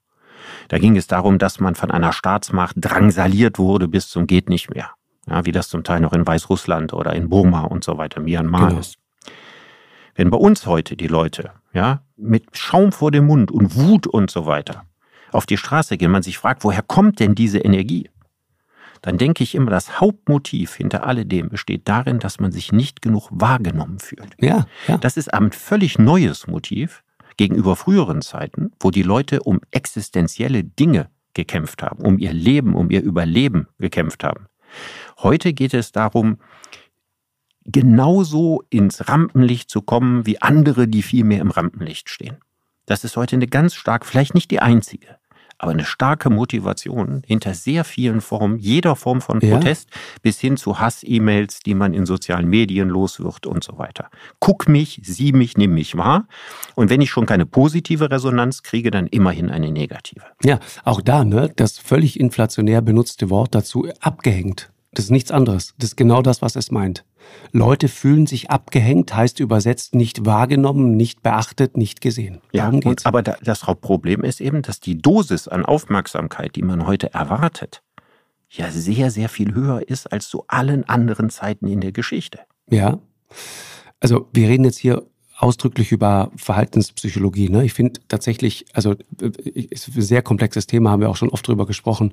[0.69, 4.71] Da ging es darum, dass man von einer Staatsmacht drangsaliert wurde bis zum geht nicht
[4.73, 4.91] mehr.
[5.29, 8.69] Ja, wie das zum Teil noch in Weißrussland oder in Burma und so weiter, Myanmar
[8.69, 8.81] Genau.
[8.81, 8.97] ist.
[10.15, 14.31] Wenn bei uns heute die Leute, ja, mit Schaum vor dem Mund und Wut und
[14.31, 14.85] so weiter
[15.33, 18.09] auf die Straße gehen, man sich fragt, woher kommt denn diese Energie?
[19.03, 23.29] Dann denke ich immer, das Hauptmotiv hinter alledem besteht darin, dass man sich nicht genug
[23.33, 24.37] wahrgenommen fühlt.
[24.41, 24.97] Ja, ja.
[24.99, 27.03] Das ist ein völlig neues Motiv
[27.37, 32.91] gegenüber früheren Zeiten, wo die Leute um existenzielle Dinge gekämpft haben, um ihr Leben, um
[32.91, 34.47] ihr Überleben gekämpft haben.
[35.19, 36.39] Heute geht es darum,
[37.65, 42.39] genauso ins Rampenlicht zu kommen wie andere, die viel mehr im Rampenlicht stehen.
[42.87, 45.17] Das ist heute eine ganz stark, vielleicht nicht die einzige,
[45.65, 49.57] aber eine starke Motivation hinter sehr vielen Formen, jeder Form von Ja.
[49.57, 49.89] Protest
[50.23, 54.11] bis hin zu Hass-E-Mails, die man in sozialen Medien los wird und so weiter.
[54.41, 56.27] Guck mich, sieh mich, nimm mich wahr.
[56.75, 60.25] Und wenn ich schon keine positive Resonanz kriege, dann immerhin eine negative.
[60.43, 64.71] ja, auch da, ne, das völlig inflationär benutzte Wort dazu, abgehängt.
[64.93, 65.75] Das ist nichts anderes.
[65.79, 67.05] Das ist genau das, was es meint.
[67.53, 72.41] Leute fühlen sich abgehängt, heißt übersetzt nicht wahrgenommen, nicht beachtet, nicht gesehen.
[72.53, 73.05] Ja, Darum geht's.
[73.05, 77.15] und, aber da, das Hauptproblem ist eben, dass die Dosis an Aufmerksamkeit, die man heute
[77.15, 77.83] erwartet,
[78.51, 82.41] ja sehr, sehr viel höher ist als zu allen anderen Zeiten in der Geschichte.
[82.71, 82.99] Ja.
[84.01, 85.07] Also wir reden jetzt hier
[85.37, 87.49] ausdrücklich über Verhaltenspsychologie.
[87.49, 87.65] Ne?
[87.65, 91.47] Ich finde tatsächlich, also äh, ist ein sehr komplexes Thema, haben wir auch schon oft
[91.47, 92.13] drüber gesprochen.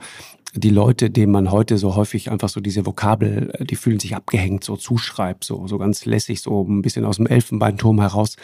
[0.54, 4.16] Die Leute, denen man heute so häufig einfach so diese Vokabel, äh, die fühlen sich
[4.16, 8.38] abgehängt, so zuschreibt, so, so ganz lässig, so ein bisschen aus dem Elfenbeinturm heraus.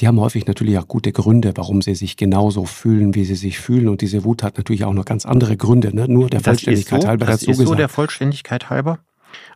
[0.00, 3.58] Die haben häufig natürlich auch gute Gründe, warum sie sich genauso fühlen, wie sie sich
[3.58, 3.88] fühlen.
[3.88, 5.94] Und diese Wut hat natürlich auch noch ganz andere Gründe.
[5.94, 6.08] Ne?
[6.08, 7.80] Nur der Vollständigkeit so, halber das dazu ist so gesagt.
[7.80, 8.98] der Vollständigkeit halber.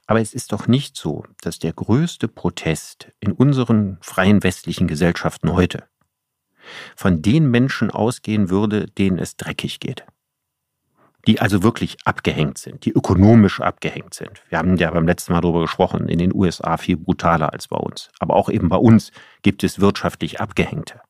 [0.07, 5.53] Aber es ist doch nicht so, dass der größte Protest in unseren freien westlichen Gesellschaften
[5.53, 5.85] heute
[6.97, 10.05] von den Menschen ausgehen würde, denen es dreckig geht.
[11.27, 14.43] Die also wirklich abgehängt sind, die ökonomisch abgehängt sind.
[14.49, 17.77] Wir haben ja beim letzten Mal darüber gesprochen, in den USA viel brutaler als bei
[17.77, 18.11] uns.
[18.21, 19.13] Aber auch eben bei uns
[19.43, 21.01] gibt es wirtschaftlich Abgehängte.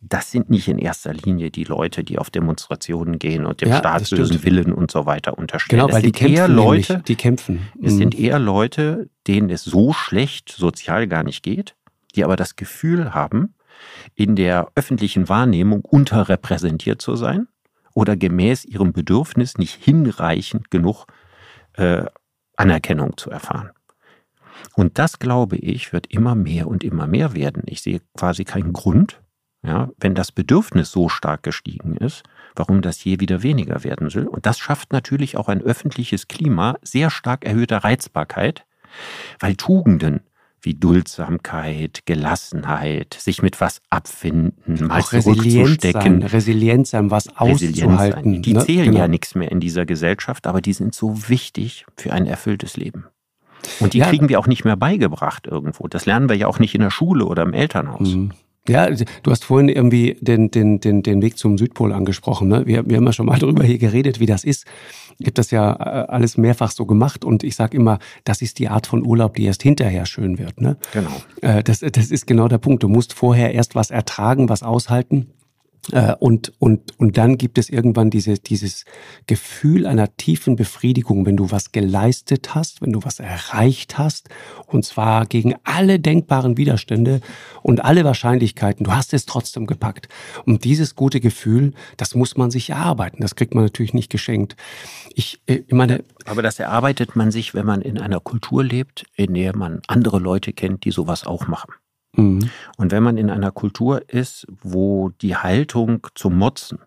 [0.00, 3.78] Das sind nicht in erster Linie die Leute, die auf Demonstrationen gehen und dem Ja,
[3.78, 4.20] Staat das stimmt.
[4.20, 5.80] bösen Willen und so weiter unterstellen.
[5.80, 7.68] Genau, Es weil die kämpfen Leute, nämlich, die kämpfen.
[7.82, 7.98] es Mhm.
[7.98, 11.74] sind eher Leute, denen es so schlecht sozial gar nicht geht,
[12.14, 13.54] die aber das Gefühl haben,
[14.14, 17.48] in der öffentlichen Wahrnehmung unterrepräsentiert zu sein
[17.94, 21.06] oder gemäß ihrem Bedürfnis nicht hinreichend genug
[21.74, 22.04] äh,
[22.56, 23.70] Anerkennung zu erfahren.
[24.76, 27.62] Und das, glaube ich, wird immer mehr und immer mehr werden.
[27.66, 29.20] Ich sehe quasi keinen Grund,
[29.64, 32.22] ja, wenn das Bedürfnis so stark gestiegen ist,
[32.54, 34.26] warum das je wieder weniger werden soll.
[34.26, 38.64] Und das schafft natürlich auch ein öffentliches Klima sehr stark erhöhter Reizbarkeit,
[39.40, 40.20] weil Tugenden
[40.60, 47.82] wie Duldsamkeit, Gelassenheit, sich mit was abfinden, mal auch sein, zurückzustecken, resilient sein, was Resilienz
[47.92, 48.32] auszuhalten.
[48.34, 48.42] sein.
[48.42, 48.64] Die ne?
[48.64, 48.98] zählen Genau.
[49.00, 53.04] ja nichts mehr in dieser Gesellschaft, aber die sind so wichtig für ein erfülltes Leben.
[53.80, 54.06] Und die Ja.
[54.08, 55.86] kriegen wir auch nicht mehr beigebracht irgendwo.
[55.88, 58.14] Das lernen wir ja auch nicht in der Schule oder im Elternhaus.
[58.14, 58.32] Mhm.
[58.66, 62.48] Ja, du hast vorhin irgendwie den, den, den, den Weg zum Südpol angesprochen.
[62.48, 62.66] Ne?
[62.66, 64.64] Wir, wir haben ja schon mal darüber hier geredet, wie das ist.
[65.18, 68.58] Ich habe das ja äh, alles mehrfach so gemacht und ich sage immer, das ist
[68.58, 70.60] die Art von Urlaub, die erst hinterher schön wird.
[70.60, 70.76] Ne?
[70.92, 71.10] Genau.
[71.42, 72.82] Äh, Das, das ist genau der Punkt.
[72.82, 75.28] Du musst vorher erst was ertragen, was aushalten.
[75.92, 78.84] Äh, Und, und, und dann gibt es irgendwann diese, dieses
[79.26, 84.28] Gefühl einer tiefen Befriedigung, wenn du was geleistet hast, wenn du was erreicht hast,
[84.66, 87.20] und zwar gegen alle denkbaren Widerstände
[87.62, 88.84] und alle Wahrscheinlichkeiten.
[88.84, 90.08] Du hast es trotzdem gepackt.
[90.46, 93.20] Und dieses gute Gefühl, das muss man sich erarbeiten.
[93.20, 94.56] Das kriegt man natürlich nicht geschenkt.
[95.14, 99.04] Ich, äh, ich meine, Aber das erarbeitet man sich, wenn man in einer Kultur lebt,
[99.16, 101.74] in der man andere Leute kennt, die sowas auch machen.
[102.16, 102.46] Mh,
[102.76, 106.78] Und wenn man in einer Kultur ist, wo die Haltung zum Motzen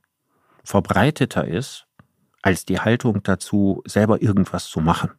[0.64, 1.86] verbreiteter ist,
[2.42, 5.12] als die Haltung dazu, selber irgendwas zu machen,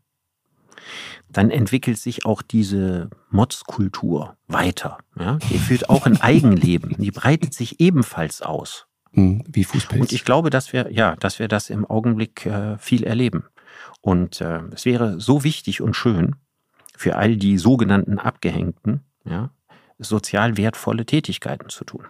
[1.30, 4.98] dann entwickelt sich auch diese Motzkultur weiter.
[5.18, 5.38] Ja?
[5.50, 6.96] Die führt auch ein Eigenleben.
[6.98, 8.86] Die breitet sich ebenfalls aus.
[9.12, 10.00] mh, wie Fußpilz.
[10.00, 13.44] Und ich glaube, dass wir, ja, dass wir das im Augenblick äh, viel erleben.
[14.00, 16.36] Und äh, es wäre so wichtig und schön
[16.96, 19.50] für all die sogenannten Abgehängten, ja,
[19.98, 22.04] sozial wertvolle Tätigkeiten zu tun.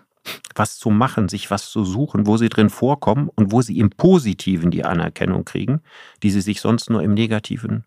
[0.55, 3.91] Was zu machen, sich was zu suchen, wo sie drin vorkommen und wo sie im
[3.91, 5.80] Positiven die Anerkennung kriegen,
[6.22, 7.84] die sie sich sonst nur im Negativen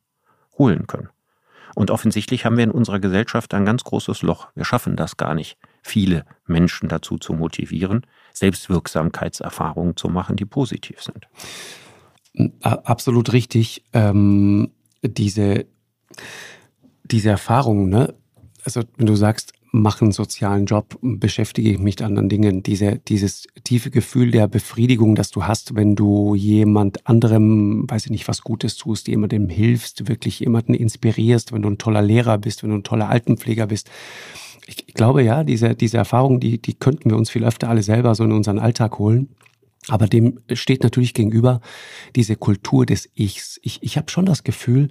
[0.58, 1.10] holen können.
[1.76, 4.48] Und offensichtlich haben wir in unserer Gesellschaft ein ganz großes Loch.
[4.56, 11.02] Wir schaffen das gar nicht, viele Menschen dazu zu motivieren, Selbstwirksamkeitserfahrungen zu machen, die positiv
[11.02, 11.28] sind.
[12.62, 13.84] Absolut richtig.
[13.94, 14.72] Ähm,
[15.02, 15.66] diese,
[17.04, 18.14] diese Erfahrung, ne?
[18.64, 22.98] Also wenn du sagst, mach einen sozialen Job, beschäftige ich mich mit anderen Dingen, diese,
[23.00, 28.28] dieses tiefe Gefühl der Befriedigung, das du hast, wenn du jemand anderem, weiß ich nicht,
[28.28, 32.70] was Gutes tust, jemandem hilfst, wirklich jemanden inspirierst, wenn du ein toller Lehrer bist, wenn
[32.70, 33.90] du ein toller Altenpfleger bist.
[34.68, 37.84] Ich, ich glaube ja, diese, diese Erfahrung, die, die könnten wir uns viel öfter alle
[37.84, 39.30] selber so in unseren Alltag holen.
[39.88, 41.62] Aber dem steht natürlich gegenüber
[42.16, 43.60] diese Kultur des Ichs.
[43.64, 44.90] Ich, ich habe schon das Gefühl,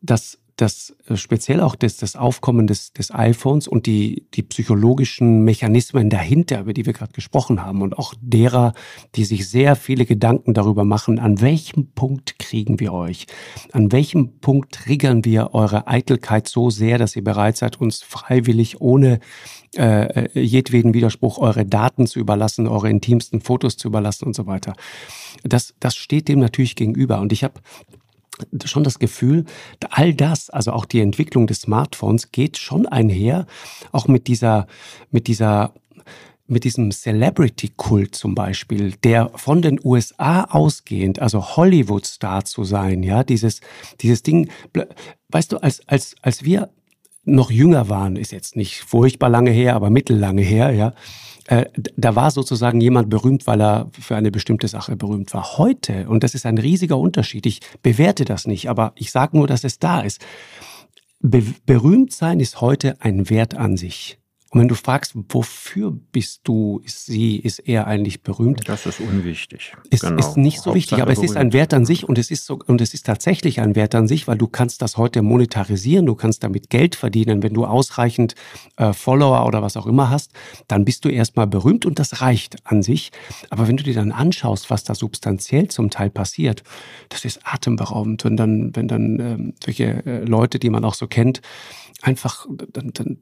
[0.00, 5.44] dass dass äh, speziell auch das, das Aufkommen des, des iPhones und die, die psychologischen
[5.44, 8.74] Mechanismen dahinter, über die wir gerade gesprochen haben, und auch derer,
[9.14, 13.26] die sich sehr viele Gedanken darüber machen, an welchem Punkt kriegen wir euch?
[13.72, 18.80] An welchem Punkt triggern wir eure Eitelkeit so sehr, dass ihr bereit seid, uns freiwillig
[18.80, 19.20] ohne
[19.76, 24.74] äh, jedweden Widerspruch eure Daten zu überlassen, eure intimsten Fotos zu überlassen und so weiter.
[25.44, 27.20] Das, das steht dem natürlich gegenüber.
[27.20, 27.54] Und ich habe
[28.64, 29.44] schon das Gefühl,
[29.90, 33.46] all das, also auch die Entwicklung des Smartphones, geht schon einher,
[33.92, 34.66] auch mit dieser,
[35.10, 35.72] mit dieser
[36.50, 43.22] mit diesem Celebrity-Kult zum Beispiel, der von den USA ausgehend, also Hollywood-Star zu sein, ja,
[43.22, 43.60] dieses,
[44.00, 44.50] dieses Ding,
[45.28, 46.70] weißt du, als, als, als wir
[47.24, 50.92] noch jünger waren, ist jetzt nicht furchtbar lange her, aber mittellange her, ja,
[51.50, 55.58] äh, da war sozusagen jemand berühmt, weil er für eine bestimmte Sache berühmt war.
[55.58, 59.48] Heute, und das ist ein riesiger Unterschied, ich bewerte das nicht, aber ich sage nur,
[59.48, 60.24] dass es da ist.
[61.18, 64.19] Be berühmt sein ist heute ein Wert an sich.
[64.52, 68.68] Und wenn du fragst, wofür bist du, ist sie, ist er eigentlich berühmt?
[68.68, 69.74] Das ist unwichtig.
[69.90, 70.18] Ist, genau.
[70.18, 72.46] ist nicht so Hauptsache wichtig, aber es ist ein Wert an sich und es ist
[72.46, 76.04] so, und es ist tatsächlich ein Wert an sich, weil du kannst das heute monetarisieren,
[76.04, 77.44] du kannst damit Geld verdienen.
[77.44, 78.34] Wenn du ausreichend
[78.76, 80.32] äh, Follower oder was auch immer hast,
[80.66, 83.12] dann bist du erstmal berühmt und das reicht an sich.
[83.50, 86.64] Aber wenn du dir dann anschaust, was da substanziell zum Teil passiert,
[87.08, 88.24] das ist atemberaubend.
[88.24, 91.40] Wenn dann, wenn dann ähm, solche äh, Leute, die man auch so kennt,
[92.02, 93.18] einfach, dann, dann,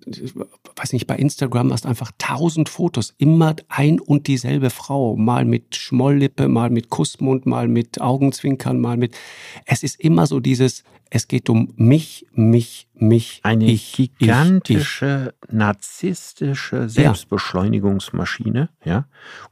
[0.77, 5.77] weiß nicht, bei Instagram hast einfach tausend Fotos, immer ein und dieselbe Frau, mal mit
[5.77, 9.17] Schmolllippe, mal mit Kussmund, mal mit Augenzwinkern, mal mit,
[9.65, 15.49] es ist immer so dieses, es geht um mich, mich, mich, Eine ich, gigantische, ich,
[15.49, 15.55] ich.
[15.55, 18.93] narzisstische Selbstbeschleunigungsmaschine, ja.
[18.93, 19.09] ja,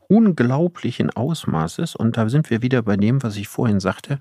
[0.08, 4.18] unglaublichen Ausmaßes und da sind wir wieder bei dem, was ich vorhin sagte,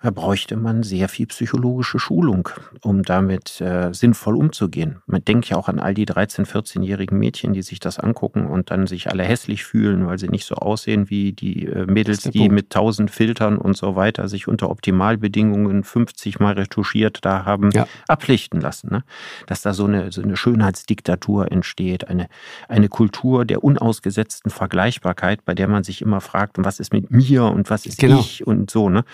[0.00, 2.48] da bräuchte man sehr viel psychologische Schulung,
[2.82, 5.02] um damit äh, sinnvoll umzugehen.
[5.06, 8.70] Man denkt ja auch an all die 13-, 14-jährigen Mädchen, die sich das angucken und
[8.70, 12.38] dann sich alle hässlich fühlen, weil sie nicht so aussehen wie die äh, Mädels, die
[12.38, 12.54] Punkt.
[12.54, 17.88] mit tausend Filtern und so weiter sich unter Optimalbedingungen 50 Mal retuschiert da haben ja.
[18.06, 18.90] ablichten lassen.
[18.92, 19.02] Ne?
[19.46, 22.28] Dass da so eine, so eine Schönheitsdiktatur entsteht, eine,
[22.68, 27.44] eine Kultur der unausgesetzten Vergleichbarkeit, bei der man sich immer fragt, was ist mit mir
[27.44, 28.20] und was ist genau.
[28.20, 28.88] ich und so.
[28.90, 29.04] Ne?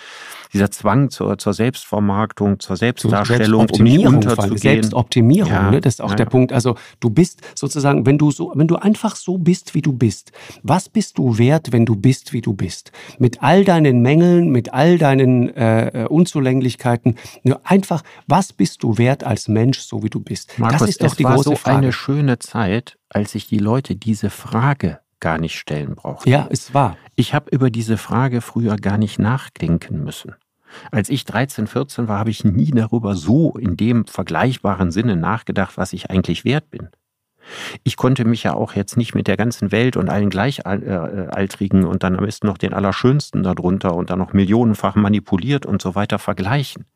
[0.53, 4.59] Dieser Zwang zur, zur Selbstvermarktung, zur Selbstdarstellung, um nicht unterzugehen.
[4.59, 5.81] Selbstoptimierung, ja, ne?
[5.81, 6.53] das ist auch ja, der Punkt.
[6.53, 10.33] Also du bist sozusagen, wenn du so, wenn du einfach so bist, wie du bist,
[10.63, 12.93] was bist du wert, wenn du bist, wie du bist?
[13.19, 19.25] Mit all deinen Mängeln, mit all deinen äh, Unzulänglichkeiten, nur einfach, was bist du wert
[19.25, 20.59] als Mensch, so wie du bist?
[20.59, 21.79] Markus, das ist doch die große so Frage.
[21.79, 26.29] eine schöne Zeit, als sich die Leute diese Frage gar nicht stellen brauchten.
[26.29, 26.99] Ja, es war.
[27.17, 30.35] Ich habe über diese Frage früher gar nicht nachdenken müssen.
[30.91, 35.77] Als ich 13, 14 war, habe ich nie darüber so in dem vergleichbaren Sinne nachgedacht,
[35.77, 36.89] was ich eigentlich wert bin.
[37.83, 42.03] Ich konnte mich ja auch jetzt nicht mit der ganzen Welt und allen Gleichaltrigen und
[42.03, 46.19] dann am besten noch den Allerschönsten darunter und dann noch millionenfach manipuliert und so weiter
[46.19, 46.87] vergleichen.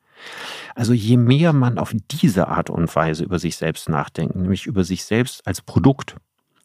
[0.74, 4.84] Also je mehr man auf diese Art und Weise über sich selbst nachdenkt, nämlich über
[4.84, 6.16] sich selbst als Produkt,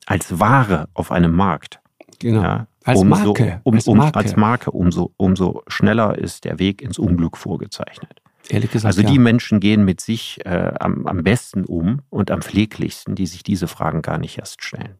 [0.05, 1.80] als Ware auf einem Markt,
[2.20, 2.41] genau.
[2.41, 3.62] ja, als umso, Marke.
[3.64, 4.20] Um, als, Marke.
[4.20, 8.22] als Marke umso, umso schneller ist der Weg ins Unglück vorgezeichnet.
[8.50, 9.22] Ehrlich gesagt, also die ja.
[9.22, 13.68] Menschen gehen mit sich äh, am, am besten um und am pfleglichsten, die sich diese
[13.68, 14.98] Fragen gar nicht erst stellen.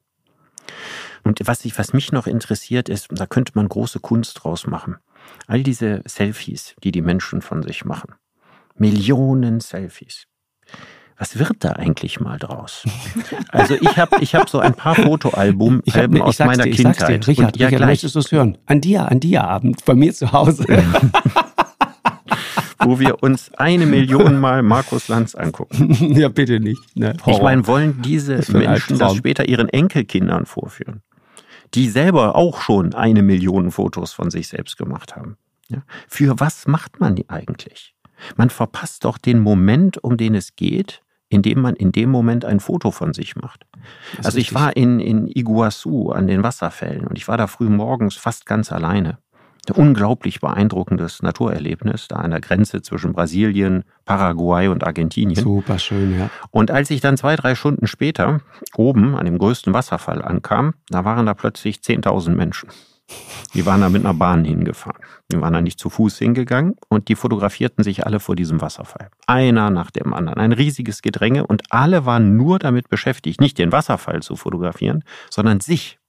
[1.24, 4.98] Und was, ich, was mich noch interessiert ist, da könnte man große Kunst draus machen.
[5.48, 8.16] All diese Selfies, die die Menschen von sich machen.
[8.76, 10.28] Millionen Selfies
[11.18, 12.86] was wird da eigentlich mal draus?
[13.50, 16.78] Also ich habe ich hab so ein paar Fotoalbum ich hab, aus meiner dir, ich
[16.78, 17.24] Kindheit.
[17.24, 17.90] Dir, Richard, und ja, Richard, gleich.
[17.90, 18.58] möchtest du es hören?
[18.66, 20.66] An dir, an dir Abend, bei mir zu Hause.
[22.80, 25.96] wo wir uns eine Million Mal Markus Lanz angucken.
[26.14, 26.96] Ja, bitte nicht.
[26.96, 27.16] Ne?
[27.26, 31.02] Ich meine, wollen diese Menschen das später ihren Enkelkindern vorführen,
[31.74, 35.38] die selber auch schon eine Million Fotos von sich selbst gemacht haben?
[35.70, 35.84] Ja?
[36.08, 37.96] Für was macht man die eigentlich?
[38.36, 41.03] Man verpasst doch den Moment, um den es geht,
[41.34, 43.66] indem man in dem Moment ein Foto von sich macht.
[44.24, 48.16] Also ich war in, in Iguazu an den Wasserfällen und ich war da früh morgens
[48.16, 49.18] fast ganz alleine.
[49.70, 55.42] Ein unglaublich beeindruckendes Naturerlebnis, da an der Grenze zwischen Brasilien, Paraguay und Argentinien.
[55.42, 56.30] Super schön, ja.
[56.52, 58.42] Und als ich dann zwei, drei Stunden später
[58.76, 62.70] oben an dem größten Wasserfall ankam, da waren da plötzlich 10.000 Menschen.
[63.54, 65.02] Die waren da mit einer Bahn hingefahren.
[65.32, 69.10] Die waren da nicht zu Fuß hingegangen und die fotografierten sich alle vor diesem Wasserfall.
[69.28, 70.40] Einer nach dem anderen.
[70.40, 75.60] Ein riesiges Gedränge und alle waren nur damit beschäftigt, nicht den Wasserfall zu fotografieren, sondern
[75.60, 76.00] sich.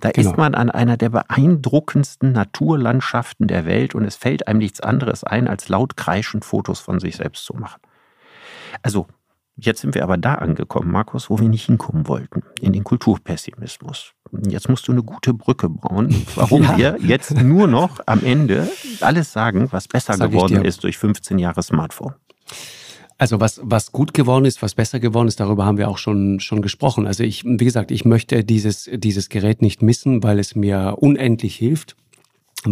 [0.00, 0.30] Da genau.
[0.30, 5.24] ist man an einer der beeindruckendsten Naturlandschaften der Welt und es fällt einem nichts anderes
[5.24, 7.80] ein, als laut kreischend Fotos von sich selbst zu machen.
[8.82, 9.06] Also
[9.58, 14.12] Jetzt sind wir aber da angekommen, Markus, wo wir nicht hinkommen wollten, in den Kulturpessimismus.
[14.46, 16.76] Jetzt musst du eine gute Brücke bauen, warum ja.
[16.76, 18.68] wir jetzt nur noch am Ende
[19.00, 22.14] alles sagen, was besser Sag geworden ist durch 15 Jahre Smartphone.
[23.18, 26.38] Also was, was gut geworden ist, was besser geworden ist, darüber haben wir auch schon,
[26.38, 27.06] schon gesprochen.
[27.06, 31.56] Also ich, wie gesagt, ich möchte dieses, dieses Gerät nicht missen, weil es mir unendlich
[31.56, 31.96] hilft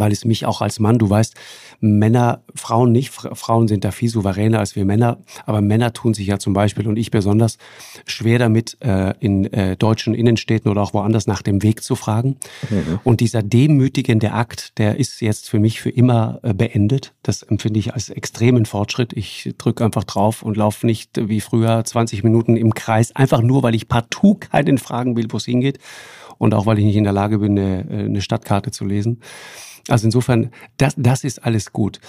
[0.01, 1.35] weil es mich auch als Mann, du weißt,
[1.81, 6.27] Männer, Frauen nicht, Frauen sind da viel souveräner als wir Männer, aber Männer tun sich
[6.27, 7.59] ja zum Beispiel und ich besonders
[8.07, 12.37] schwer damit, äh, in äh, deutschen Innenstädten oder auch woanders nach dem Weg zu fragen.
[12.71, 13.01] Mhm.
[13.05, 17.13] Und dieser demütigende Akt, der ist jetzt für mich für immer äh, beendet.
[17.23, 19.13] Das empfinde ich als extremen Fortschritt.
[19.13, 23.63] Ich drücke einfach drauf und laufe nicht wie früher 20 Minuten im Kreis, einfach nur,
[23.63, 25.79] weil ich partout keinen fragen will, wo es hingeht
[26.39, 29.21] und auch weil ich nicht in der Lage bin, eine, eine Stadtkarte zu lesen.
[29.89, 32.01] Also insofern, das, das ist alles gut.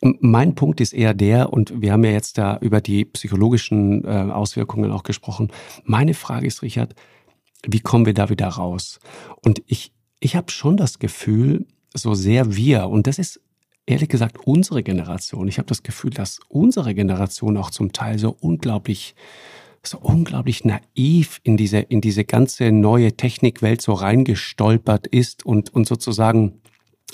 [0.00, 4.08] Mein Punkt ist eher der, und wir haben ja jetzt da über die psychologischen äh,
[4.08, 5.50] Auswirkungen auch gesprochen.
[5.84, 6.94] Meine Frage ist, Richard,
[7.66, 9.00] wie kommen wir da wieder raus?
[9.44, 13.40] Und ich, ich habe schon das Gefühl, so sehr wir, und das ist
[13.86, 18.36] ehrlich gesagt unsere Generation, ich habe das Gefühl, dass unsere Generation auch zum Teil so
[18.38, 19.14] unglaublich
[19.82, 25.86] so unglaublich naiv in diese, in diese ganze neue Technikwelt so reingestolpert ist und, und
[25.86, 26.60] sozusagen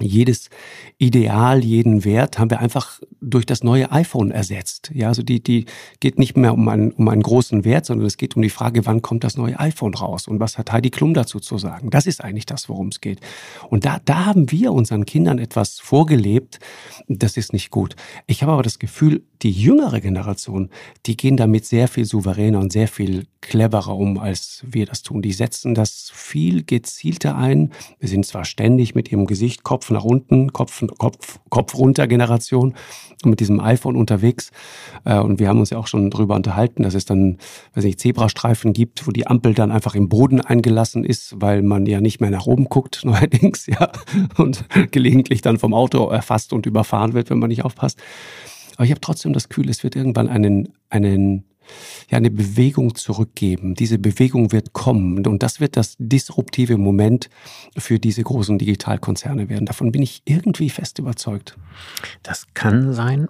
[0.00, 0.50] jedes
[0.98, 4.90] Ideal, jeden Wert haben wir einfach durch das neue iPhone ersetzt.
[4.92, 5.66] Ja, also die, die
[6.00, 8.86] geht nicht mehr um einen, um einen großen Wert, sondern es geht um die Frage,
[8.86, 11.90] wann kommt das neue iPhone raus und was hat Heidi Klum dazu zu sagen.
[11.90, 13.20] Das ist eigentlich das, worum es geht.
[13.70, 16.58] Und da, da haben wir unseren Kindern etwas vorgelebt.
[17.06, 17.94] Das ist nicht gut.
[18.26, 20.70] Ich habe aber das Gefühl, die jüngere Generation,
[21.04, 25.20] die gehen damit sehr viel souveräner und sehr viel cleverer um, als wir das tun.
[25.20, 27.70] Die setzen das viel gezielter ein.
[28.00, 32.74] Wir sind zwar ständig mit ihrem Gesicht Kopf nach unten, Kopf, Kopf, Kopf runter Generation
[33.22, 34.50] mit diesem iPhone unterwegs.
[35.04, 37.36] Äh, und wir haben uns ja auch schon darüber unterhalten, dass es dann,
[37.74, 41.84] weiß nicht, Zebrastreifen gibt, wo die Ampel dann einfach im Boden eingelassen ist, weil man
[41.84, 43.92] ja nicht mehr nach oben guckt, neuerdings, ja,
[44.38, 48.00] und gelegentlich dann vom Auto erfasst und überfahren wird, wenn man nicht aufpasst.
[48.76, 51.44] Aber ich habe trotzdem das Gefühl, es wird irgendwann einen, einen,
[52.10, 53.74] ja, eine Bewegung zurückgeben.
[53.74, 57.30] Diese Bewegung wird kommen und das wird das disruptive Moment
[57.76, 59.66] für diese großen Digitalkonzerne werden.
[59.66, 61.56] Davon bin ich irgendwie fest überzeugt.
[62.22, 63.28] Das kann sein.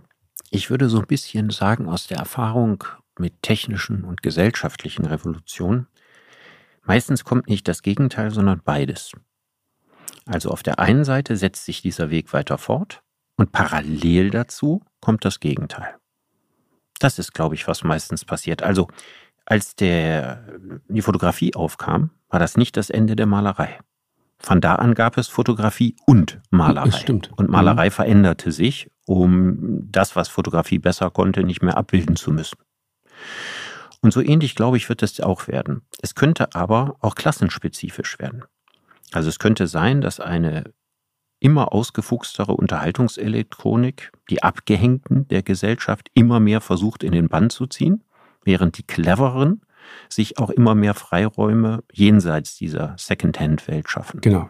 [0.50, 2.84] Ich würde so ein bisschen sagen, aus der Erfahrung
[3.18, 5.86] mit technischen und gesellschaftlichen Revolutionen,
[6.84, 9.12] meistens kommt nicht das Gegenteil, sondern beides.
[10.26, 13.02] Also auf der einen Seite setzt sich dieser Weg weiter fort
[13.36, 15.94] und parallel dazu kommt das Gegenteil.
[16.98, 18.62] Das ist, glaube ich, was meistens passiert.
[18.62, 18.88] Also,
[19.44, 20.42] als der,
[20.88, 23.78] die Fotografie aufkam, war das nicht das Ende der Malerei.
[24.38, 26.86] Von da an gab es Fotografie und Malerei.
[26.86, 27.30] Das stimmt.
[27.36, 27.92] Und Malerei mhm.
[27.92, 32.56] veränderte sich, um das, was Fotografie besser konnte, nicht mehr abbilden zu müssen.
[34.00, 35.82] Und so ähnlich, glaube ich, wird es auch werden.
[36.00, 38.44] Es könnte aber auch klassenspezifisch werden.
[39.12, 40.72] Also es könnte sein, dass eine
[41.44, 48.02] immer ausgefuchstere Unterhaltungselektronik die Abgehängten der Gesellschaft immer mehr versucht in den Bann zu ziehen,
[48.44, 49.60] während die Cleveren
[50.08, 54.22] sich auch immer mehr Freiräume jenseits dieser Secondhand-Welt schaffen.
[54.22, 54.48] Genau.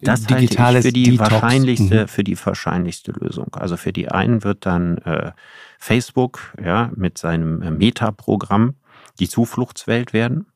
[0.00, 1.30] Das Digitales halte ich für die Detox.
[1.30, 2.08] wahrscheinlichste, mhm.
[2.08, 3.54] für die wahrscheinlichste Lösung.
[3.54, 5.30] Also für die einen wird dann äh,
[5.78, 8.74] Facebook ja mit seinem äh, Meta-Programm
[9.20, 10.46] die Zufluchtswelt werden.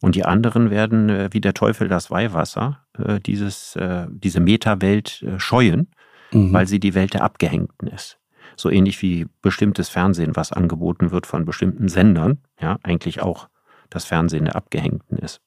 [0.00, 5.22] Und die anderen werden äh, wie der Teufel das Weihwasser äh, dieses, äh, diese Meta-Welt
[5.22, 5.88] äh, scheuen,
[6.32, 6.52] mhm.
[6.52, 8.18] weil sie die Welt der Abgehängten ist.
[8.56, 13.48] So ähnlich wie bestimmtes Fernsehen, was angeboten wird von bestimmten Sendern, ja, eigentlich auch
[13.90, 15.40] das Fernsehen der Abgehängten ist.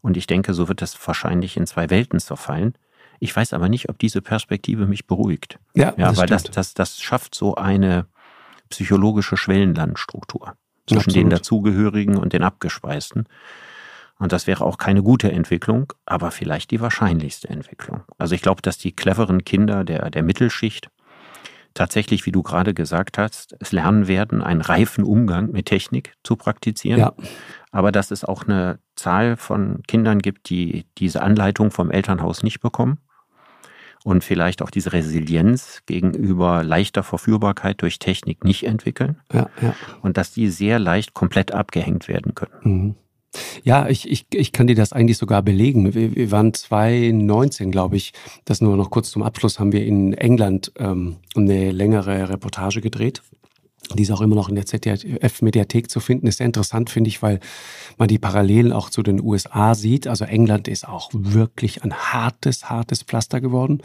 [0.00, 2.74] Und ich denke, so wird es wahrscheinlich in zwei Welten zerfallen.
[3.20, 5.58] Ich weiß aber nicht, ob diese Perspektive mich beruhigt.
[5.74, 8.06] Ja, ja das weil das, das, das schafft so eine
[8.68, 11.16] psychologische Schwellenlandstruktur zwischen Absolut.
[11.16, 13.26] den Dazugehörigen und den Abgespeisten.
[14.18, 18.02] Und das wäre auch keine gute Entwicklung, aber vielleicht die wahrscheinlichste Entwicklung.
[18.16, 20.88] Also ich glaube, dass die cleveren Kinder der, der Mittelschicht
[21.74, 26.36] tatsächlich, wie du gerade gesagt hast, es lernen werden, einen reifen Umgang mit Technik zu
[26.36, 27.00] praktizieren.
[27.00, 27.12] Ja.
[27.72, 32.60] Aber dass es auch eine Zahl von Kindern gibt, die diese Anleitung vom Elternhaus nicht
[32.60, 32.98] bekommen
[34.04, 39.20] und vielleicht auch diese Resilienz gegenüber leichter Verführbarkeit durch Technik nicht entwickeln.
[39.32, 39.74] Ja, ja.
[40.02, 42.54] Und dass die sehr leicht komplett abgehängt werden können.
[42.62, 42.94] Mhm.
[43.62, 45.94] Ja, ich, ich, ich kann dir das eigentlich sogar belegen.
[45.94, 48.12] Wir, wir waren 2019, glaube ich,
[48.44, 53.22] das nur noch kurz zum Abschluss, haben wir in England ähm, eine längere Reportage gedreht
[53.92, 56.26] die ist auch immer noch in der ZDF-Mediathek zu finden.
[56.26, 57.40] Ist sehr interessant, finde ich, weil
[57.98, 60.06] man die Parallelen auch zu den USA sieht.
[60.06, 63.82] Also England ist auch wirklich ein hartes, hartes Pflaster geworden.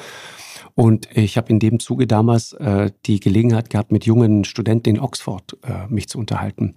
[0.76, 5.00] Und ich habe in dem Zuge damals äh, die Gelegenheit gehabt, mit jungen Studenten in
[5.00, 6.76] Oxford äh, mich zu unterhalten.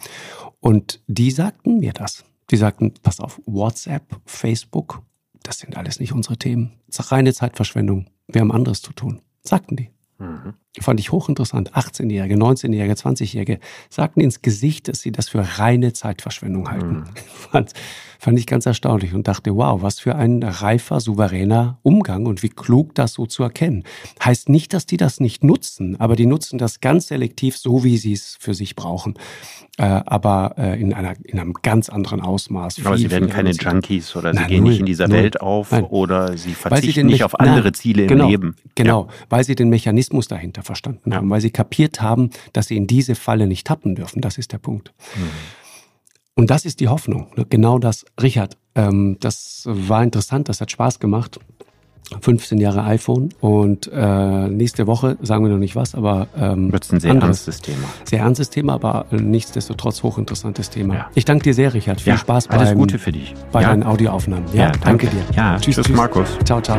[0.61, 2.25] Und die sagten mir das.
[2.53, 5.03] Die sagten, pass auf, WhatsApp, Facebook,
[5.43, 6.73] das sind alles nicht unsere Themen.
[6.87, 8.11] Das ist reine Zeitverschwendung.
[8.29, 9.23] Wir haben anderes zu tun.
[9.43, 9.91] Sagten die.
[10.19, 10.53] Mhm.
[10.81, 11.75] Fand ich hochinteressant.
[11.75, 13.59] 18-Jährige, 19-Jährige, 20-Jährige
[13.91, 16.97] sagten ins Gesicht, dass sie das für reine Zeitverschwendung halten.
[16.97, 17.05] Mhm.
[17.51, 17.73] Fand,
[18.18, 22.49] fand ich ganz erstaunlich und dachte, wow, was für ein reifer, souveräner Umgang und wie
[22.49, 23.85] klug das so zu erkennen.
[24.25, 27.99] Heißt nicht, dass die das nicht nutzen, aber die nutzen das ganz selektiv so, wie
[27.99, 29.18] sie es für sich brauchen.
[29.79, 32.79] Äh, aber äh, in, einer, in einem ganz anderen Ausmaß.
[32.85, 35.16] Aber viel, sie werden keine Junkies oder Nein, sie gehen null, nicht in dieser null.
[35.16, 35.85] Welt auf Nein.
[35.85, 38.57] oder sie verzichten sie nicht auf andere Nein, Ziele genau, im Leben.
[38.75, 39.14] Genau, ja.
[39.31, 41.17] weil sie den Mechanismus dahinter verstanden ja.
[41.17, 44.21] haben, weil sie kapiert haben, dass sie in diese Falle nicht tappen dürfen.
[44.21, 44.93] Das ist der Punkt.
[45.17, 45.29] Mhm.
[46.35, 47.29] Und das ist die Hoffnung.
[47.37, 47.47] Ne?
[47.49, 48.57] Genau das, Richard.
[48.75, 51.39] Ähm, das war interessant, das hat Spaß gemacht.
[52.21, 56.93] 15 Jahre iPhone und äh, nächste Woche sagen wir noch nicht was, aber ähm, wird
[56.93, 57.85] ein sehr anderes, ernstes Thema.
[58.05, 60.95] Sehr ernstes Thema, aber nichtsdestotrotz hochinteressantes Thema.
[60.95, 61.11] Ja.
[61.15, 62.01] Ich danke dir sehr, Richard.
[62.01, 63.35] Viel ja, Spaß alles beim, Gute für dich.
[63.51, 63.71] bei ja.
[63.71, 64.45] deinen Audioaufnahmen.
[64.53, 65.07] Ja, danke.
[65.07, 65.07] danke.
[65.07, 65.37] dir.
[65.37, 66.29] Ja, tschüss, tschüss, Markus.
[66.45, 66.79] Ciao, ciao.